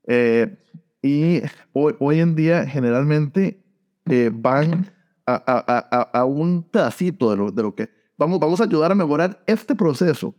Eh, 0.07 0.57
y 1.03 1.43
hoy, 1.73 1.95
hoy, 1.99 2.21
en 2.21 2.35
día, 2.35 2.67
generalmente, 2.67 3.63
eh, 4.07 4.31
van 4.33 4.91
a, 5.27 5.43
a, 5.47 6.19
a, 6.19 6.25
un 6.25 6.63
pedacito 6.63 7.31
de 7.31 7.37
lo, 7.37 7.51
de 7.51 7.63
lo 7.63 7.75
que... 7.75 7.89
Vamos, 8.17 8.39
vamos 8.39 8.61
a 8.61 8.65
ayudar 8.65 8.93
a 8.93 8.95
mejorar 8.95 9.43
este 9.47 9.75
proceso. 9.75 10.35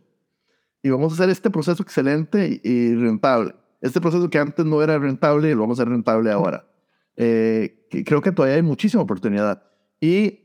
Y 0.82 0.90
vamos 0.90 1.12
a 1.12 1.14
hacer 1.14 1.30
este 1.30 1.50
proceso 1.50 1.82
excelente 1.82 2.60
y, 2.62 2.94
rentable. 2.94 3.54
Este 3.80 4.00
proceso 4.00 4.28
que 4.30 4.38
antes 4.38 4.64
no 4.64 4.82
era 4.82 4.98
rentable, 4.98 5.54
lo 5.54 5.62
vamos 5.62 5.78
a 5.78 5.82
hacer 5.82 5.92
rentable 5.92 6.30
ahora. 6.30 6.64
Eh, 7.16 7.86
creo 8.04 8.20
que 8.20 8.32
todavía 8.32 8.56
hay 8.56 8.62
muchísima 8.62 9.02
oportunidad. 9.02 9.62
Y 10.00 10.40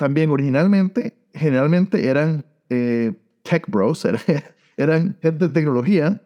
también 0.00 0.30
originalmente, 0.30 1.12
generalmente 1.34 2.08
eran 2.08 2.42
eh, 2.70 3.12
tech 3.42 3.70
bros, 3.70 4.02
eran, 4.78 5.18
gente 5.20 5.46
de 5.46 5.48
tecnología, 5.50 6.22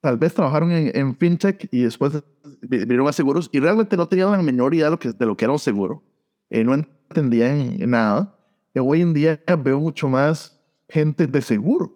tal 0.00 0.16
vez 0.16 0.32
trabajaron 0.32 0.70
en, 0.70 1.16
fintech 1.16 1.66
y 1.72 1.82
después 1.82 2.22
vinieron 2.60 3.08
a 3.08 3.12
seguros 3.12 3.50
y 3.50 3.58
realmente 3.58 3.96
no 3.96 4.06
tenían 4.06 4.30
la 4.30 4.42
menor 4.42 4.74
idea 4.74 4.84
de 4.84 4.90
lo 4.92 4.98
que, 5.00 5.10
de 5.10 5.26
lo 5.26 5.36
que 5.36 5.44
era 5.44 5.52
un 5.52 5.58
seguro, 5.58 6.04
eh, 6.50 6.62
no 6.62 6.74
entendían 6.74 7.78
nada. 7.90 8.38
Y 8.72 8.78
hoy 8.78 9.00
en 9.00 9.12
día 9.12 9.40
veo 9.58 9.80
mucho 9.80 10.08
más 10.08 10.56
gente 10.88 11.26
de 11.26 11.42
seguros, 11.42 11.90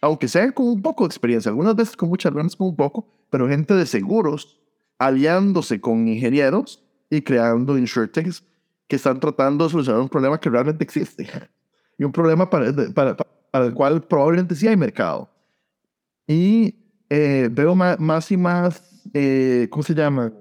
aunque 0.00 0.28
sea 0.28 0.52
con 0.52 0.66
un 0.68 0.82
poco 0.82 1.02
de 1.02 1.08
experiencia, 1.08 1.50
algunas 1.50 1.74
veces 1.74 1.96
con 1.96 2.08
muchas, 2.08 2.32
veces 2.32 2.54
con 2.54 2.68
un 2.68 2.76
poco, 2.76 3.08
pero 3.28 3.48
gente 3.48 3.74
de 3.74 3.86
seguros 3.86 4.60
aliándose 4.98 5.80
con 5.80 6.06
ingenieros 6.06 6.80
y 7.10 7.22
creando 7.22 7.76
insurtechs 7.76 8.44
que 8.88 8.96
están 8.96 9.20
tratando 9.20 9.64
de 9.64 9.70
solucionar 9.70 10.02
un 10.02 10.08
problema 10.08 10.38
que 10.38 10.50
realmente 10.50 10.84
existe 10.84 11.28
y 11.98 12.04
un 12.04 12.12
problema 12.12 12.48
para, 12.48 12.72
para, 12.94 13.16
para 13.50 13.66
el 13.66 13.74
cual 13.74 14.02
probablemente 14.02 14.54
sí 14.54 14.66
hay 14.66 14.76
mercado. 14.76 15.30
Y 16.26 16.74
eh, 17.10 17.48
veo 17.52 17.74
más, 17.74 18.00
más, 18.00 18.32
y 18.32 18.36
más, 18.38 18.82
eh, 19.12 19.68
¿cómo 19.70 19.82
se 19.82 19.94
llama? 19.94 20.32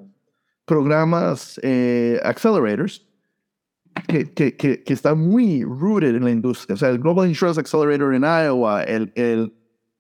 Programas, 0.66 1.60
eh, 1.64 2.20
accelerators, 2.24 3.06
que, 4.08 4.32
que, 4.32 4.56
que, 4.56 4.82
que, 4.82 4.94
están 4.94 5.20
muy 5.20 5.66
rooted 5.66 6.16
en 6.16 6.24
la 6.24 6.32
industria. 6.32 6.76
O 6.76 6.78
sea, 6.78 6.90
el 6.90 7.00
Global 7.00 7.28
Insurance 7.28 7.60
Accelerator 7.60 8.16
en 8.16 8.24
Iowa, 8.24 8.84
el, 8.84 9.12
el, 9.16 9.54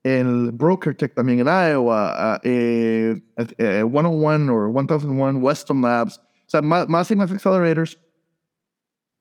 el 0.04 0.52
Broker 0.54 0.96
Tech 0.96 1.14
también 1.14 1.40
en 1.42 1.48
Iowa, 1.48 2.40
eh, 2.44 3.22
101 3.36 4.10
o 4.54 4.72
1001 4.72 5.40
Weston 5.40 5.82
Labs. 5.82 6.20
O 6.20 6.22
sea, 6.48 6.62
más, 6.62 6.88
más 6.88 7.12
y 7.12 7.18
más 7.18 7.32
accelerators 7.32 8.00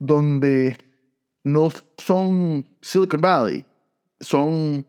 donde 0.01 0.77
no 1.45 1.71
son 1.99 2.67
Silicon 2.81 3.21
Valley, 3.21 3.65
son 4.19 4.85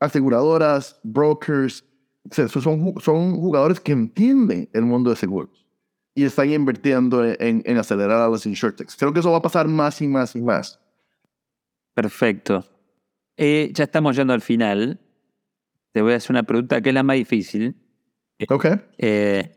aseguradoras, 0.00 0.98
brokers, 1.04 1.84
son, 2.30 2.94
son 3.00 3.36
jugadores 3.36 3.78
que 3.78 3.92
entienden 3.92 4.68
el 4.72 4.82
mundo 4.82 5.10
de 5.10 5.16
seguros 5.16 5.64
y 6.14 6.24
están 6.24 6.50
invirtiendo 6.50 7.24
en, 7.24 7.62
en 7.64 7.76
acelerar 7.76 8.20
a 8.20 8.28
los 8.28 8.46
insurtechs. 8.46 8.96
Creo 8.96 9.12
que 9.12 9.20
eso 9.20 9.30
va 9.30 9.38
a 9.38 9.42
pasar 9.42 9.68
más 9.68 10.00
y 10.00 10.08
más 10.08 10.34
y 10.34 10.42
más. 10.42 10.80
Perfecto. 11.94 12.64
Eh, 13.36 13.70
ya 13.72 13.84
estamos 13.84 14.16
yendo 14.16 14.32
al 14.32 14.40
final. 14.40 15.00
Te 15.92 16.02
voy 16.02 16.12
a 16.12 16.16
hacer 16.16 16.32
una 16.32 16.42
pregunta 16.42 16.80
que 16.80 16.88
es 16.88 16.94
la 16.94 17.02
más 17.02 17.16
difícil. 17.16 17.76
Ok. 18.48 18.66
Eh, 18.98 19.56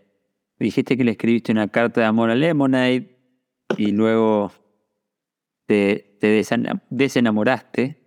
dijiste 0.60 0.98
que 0.98 1.04
le 1.04 1.12
escribiste 1.12 1.52
una 1.52 1.68
carta 1.68 2.02
de 2.02 2.08
amor 2.08 2.30
a 2.30 2.36
Lemonade 2.36 3.17
y 3.76 3.92
luego 3.92 4.52
te, 5.66 6.18
desenamoraste, 6.90 7.98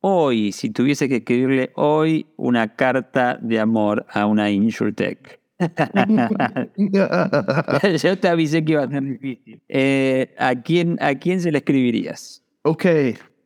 hoy, 0.00 0.52
si 0.52 0.70
tuviese 0.70 1.08
que 1.08 1.16
escribirle 1.16 1.72
hoy 1.74 2.26
una 2.36 2.76
carta 2.76 3.38
de 3.42 3.58
amor 3.58 4.06
a 4.10 4.26
una 4.26 4.50
InsurTech. 4.50 5.40
Yo 8.02 8.18
te 8.18 8.28
avisé 8.28 8.64
que 8.64 8.72
iba 8.72 8.84
a 8.84 8.88
ser 8.88 9.02
difícil. 9.02 9.62
Eh, 9.68 10.34
¿a, 10.38 10.54
quién, 10.54 10.98
¿A 11.00 11.14
quién 11.14 11.40
se 11.40 11.50
le 11.50 11.58
escribirías? 11.58 12.44
Ok, 12.62 12.84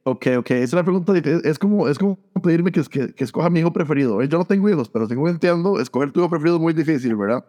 ok, 0.03 0.27
ok. 0.39 0.51
Es 0.51 0.73
una 0.73 0.83
pregunta 0.83 1.13
Es 1.45 1.59
como, 1.59 1.89
es 1.89 1.99
como 1.99 2.19
pedirme 2.43 2.73
que, 2.73 2.83
que, 2.83 3.15
que 3.15 3.25
escoja 3.25 3.49
mi 3.49 3.61
hijo 3.61 3.73
preferido. 3.73 4.23
Yo 4.25 4.39
no 4.39 4.45
tengo 4.45 4.69
hijos, 4.69 4.91
pero 4.91 5.07
según 5.07 5.31
entiendo, 5.31 5.81
escoger 5.81 6.11
tu 6.11 6.21
hijo 6.21 6.29
preferido 6.29 6.57
es 6.57 6.63
muy 6.63 6.73
difícil, 6.73 7.15
¿verdad? 7.17 7.45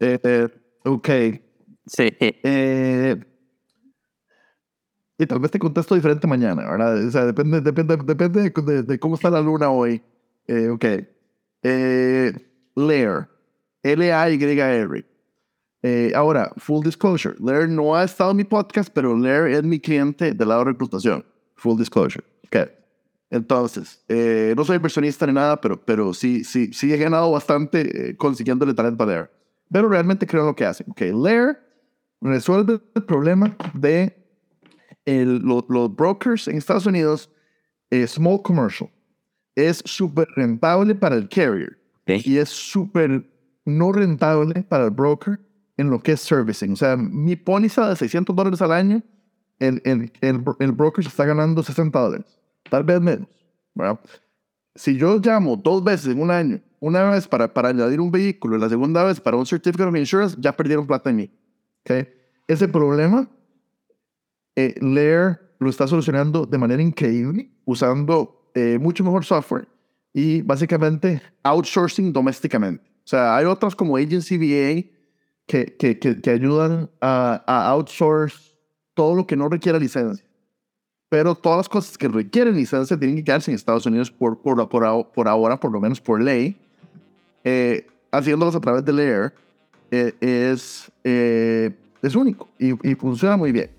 Eh, 0.00 0.18
eh, 0.22 0.48
ok. 0.84 1.08
Sí. 1.90 2.08
Eh, 2.20 3.16
y 5.18 5.26
tal 5.26 5.40
vez 5.40 5.50
te 5.50 5.58
contesto 5.58 5.96
diferente 5.96 6.24
mañana, 6.28 6.62
¿verdad? 6.62 7.04
O 7.04 7.10
sea, 7.10 7.26
depende, 7.26 7.60
depende, 7.60 7.96
depende 7.96 8.82
de, 8.84 8.98
cómo 9.00 9.16
está 9.16 9.28
la 9.28 9.40
luna 9.40 9.70
hoy. 9.70 10.00
Eh, 10.46 10.68
ok. 10.68 10.84
Eh, 11.64 12.32
Lair. 12.76 13.28
L-A-Y-R. 13.82 15.04
Eh, 15.82 16.12
ahora, 16.14 16.52
full 16.58 16.84
disclosure. 16.84 17.34
Lair 17.40 17.68
no 17.68 17.96
ha 17.96 18.04
estado 18.04 18.30
en 18.30 18.36
mi 18.36 18.44
podcast, 18.44 18.90
pero 18.94 19.18
Lair 19.18 19.52
es 19.52 19.64
mi 19.64 19.80
cliente 19.80 20.32
del 20.32 20.48
lado 20.48 20.60
de 20.60 20.66
reputación. 20.66 21.24
Full 21.56 21.76
disclosure. 21.76 22.24
Ok. 22.46 22.70
Entonces, 23.30 24.04
no 24.56 24.64
soy 24.64 24.76
inversionista 24.76 25.26
ni 25.26 25.32
nada, 25.32 25.60
pero, 25.60 25.80
pero 25.84 26.14
sí, 26.14 26.44
sí, 26.44 26.72
sí 26.72 26.92
he 26.92 26.96
ganado 26.96 27.32
bastante 27.32 28.16
consiguiéndole 28.16 28.74
talento 28.74 29.02
a 29.02 29.06
Lair. 29.06 29.30
Pero 29.72 29.88
realmente 29.88 30.26
creo 30.26 30.42
en 30.42 30.46
lo 30.48 30.56
que 30.56 30.66
hacen. 30.66 30.86
Ok. 30.88 31.00
Lair 31.00 31.69
resuelve 32.20 32.80
el 32.94 33.04
problema 33.04 33.56
de 33.74 34.16
los 35.06 35.94
brokers 35.96 36.48
en 36.48 36.58
Estados 36.58 36.86
Unidos, 36.86 37.30
small 38.06 38.42
commercial, 38.42 38.90
es 39.54 39.82
súper 39.84 40.28
rentable 40.36 40.94
para 40.94 41.16
el 41.16 41.28
carrier 41.28 41.78
y 42.06 42.38
es 42.38 42.48
súper 42.48 43.28
no 43.64 43.92
rentable 43.92 44.62
para 44.62 44.84
el 44.84 44.90
broker 44.90 45.40
en 45.76 45.90
lo 45.90 46.00
que 46.00 46.12
es 46.12 46.20
servicing. 46.20 46.72
O 46.72 46.76
sea, 46.76 46.96
mi 46.96 47.36
póliza 47.36 47.88
de 47.88 47.96
600 47.96 48.34
dólares 48.34 48.62
al 48.62 48.72
año, 48.72 49.02
el, 49.58 49.80
el, 49.84 50.12
el, 50.58 50.72
broker 50.72 51.04
se 51.04 51.08
está 51.08 51.24
ganando 51.24 51.62
60 51.62 51.98
dólares, 51.98 52.38
tal 52.68 52.84
vez 52.84 53.00
menos. 53.00 53.28
si 54.74 54.96
yo 54.96 55.18
llamo 55.18 55.56
dos 55.56 55.84
veces 55.84 56.08
en 56.08 56.20
un 56.20 56.30
año, 56.30 56.60
una 56.80 57.10
vez 57.10 57.28
para, 57.28 57.52
para 57.52 57.68
añadir 57.68 58.00
un 58.00 58.10
vehículo 58.10 58.56
y 58.56 58.60
la 58.60 58.68
segunda 58.68 59.04
vez 59.04 59.20
para 59.20 59.36
un 59.36 59.44
certificate 59.44 59.88
of 59.88 59.96
insurance, 59.96 60.36
ya 60.38 60.56
perdieron 60.56 60.86
plata 60.86 61.10
en 61.10 61.16
mí. 61.16 61.30
¿Okay? 61.84 62.08
Ese 62.48 62.68
problema, 62.68 63.28
eh, 64.56 64.74
Lair 64.80 65.40
lo 65.58 65.70
está 65.70 65.86
solucionando 65.86 66.46
de 66.46 66.58
manera 66.58 66.82
increíble, 66.82 67.50
usando 67.64 68.50
eh, 68.54 68.78
mucho 68.80 69.04
mejor 69.04 69.24
software 69.24 69.68
y 70.12 70.42
básicamente 70.42 71.22
outsourcing 71.42 72.12
domésticamente. 72.12 72.84
O 73.04 73.08
sea, 73.10 73.36
hay 73.36 73.44
otras 73.44 73.74
como 73.76 73.96
Agency 73.96 74.36
VA 74.36 74.90
que, 75.46 75.76
que, 75.76 75.98
que, 75.98 76.20
que 76.20 76.30
ayudan 76.30 76.90
a, 77.00 77.42
a 77.46 77.68
outsource 77.70 78.56
todo 78.94 79.14
lo 79.14 79.26
que 79.26 79.36
no 79.36 79.48
requiera 79.48 79.78
licencia. 79.78 80.24
Pero 81.08 81.34
todas 81.34 81.58
las 81.58 81.68
cosas 81.68 81.98
que 81.98 82.06
requieren 82.06 82.54
licencia 82.54 82.96
tienen 82.96 83.16
que 83.16 83.24
quedarse 83.24 83.50
en 83.50 83.56
Estados 83.56 83.84
Unidos 83.84 84.10
por, 84.10 84.40
por, 84.40 84.68
por, 84.68 85.10
por 85.12 85.28
ahora, 85.28 85.58
por 85.58 85.72
lo 85.72 85.80
menos 85.80 86.00
por 86.00 86.22
ley. 86.22 86.56
Eh, 87.42 87.86
haciéndolas 88.12 88.54
a 88.54 88.60
través 88.60 88.84
de 88.84 88.92
Layer 88.92 89.34
es, 89.90 90.90
eh, 91.04 91.70
es 92.02 92.14
único 92.14 92.48
y, 92.58 92.70
y, 92.88 92.94
funciona 92.94 93.36
muy 93.36 93.52
bien. 93.52 93.70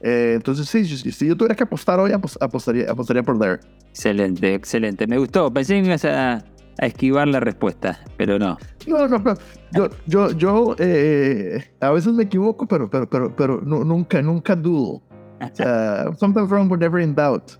Eh, 0.00 0.32
entonces, 0.34 0.68
sí, 0.68 0.84
si, 0.84 1.26
yo 1.26 1.36
tuviera 1.36 1.54
que 1.54 1.62
apostar 1.62 1.98
hoy, 1.98 2.12
apostaría, 2.12 2.90
apostaría 2.90 3.22
por 3.22 3.38
Layer. 3.38 3.60
Excelente, 3.88 4.54
excelente. 4.54 5.06
Me 5.06 5.18
gustó. 5.18 5.52
Pensé 5.52 5.80
que 5.80 5.86
ibas 5.86 6.04
a, 6.04 6.44
a 6.78 6.86
esquivar 6.86 7.28
la 7.28 7.40
respuesta, 7.40 8.00
pero 8.16 8.38
no. 8.38 8.58
No, 8.86 9.08
no, 9.08 9.18
no. 9.18 9.34
Yo, 9.72 9.88
yo, 10.06 10.30
yo 10.32 10.76
eh, 10.78 11.72
a 11.80 11.90
veces 11.90 12.12
me 12.12 12.24
equivoco, 12.24 12.66
pero, 12.66 12.90
pero, 12.90 13.08
pero, 13.08 13.34
pero 13.34 13.60
no, 13.62 13.84
nunca, 13.84 14.20
nunca 14.20 14.54
dudo. 14.54 15.02
Uh, 15.40 16.14
sometimes 16.18 16.50
wrong, 16.50 16.68
but 16.68 16.80
never 16.80 17.00
in 17.00 17.14
doubt. 17.14 17.52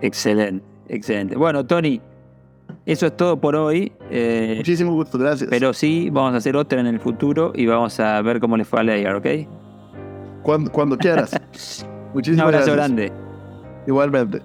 Excelente, 0.00 0.64
excelente. 0.88 1.36
Bueno, 1.36 1.66
Tony, 1.66 2.00
eso 2.86 3.06
es 3.06 3.16
todo 3.16 3.40
por 3.40 3.56
hoy. 3.56 3.92
Eh, 4.10 4.54
Muchísimo 4.56 4.92
gusto, 4.92 5.18
gracias. 5.18 5.48
Pero 5.50 5.72
sí, 5.72 6.08
vamos 6.10 6.34
a 6.34 6.38
hacer 6.38 6.56
otra 6.56 6.80
en 6.80 6.86
el 6.86 7.00
futuro 7.00 7.52
y 7.54 7.66
vamos 7.66 7.98
a 8.00 8.20
ver 8.22 8.40
cómo 8.40 8.56
le 8.56 8.64
fue 8.64 8.80
a 8.80 8.82
Leia, 8.82 9.16
¿ok? 9.16 9.26
Cuando, 10.42 10.70
cuando 10.72 10.96
quieras. 10.96 11.30
Muchísimas 12.14 12.44
Un 12.44 12.54
abrazo 12.54 12.72
gracias. 12.72 12.76
grande. 12.76 13.12
Igualmente. 13.86 14.42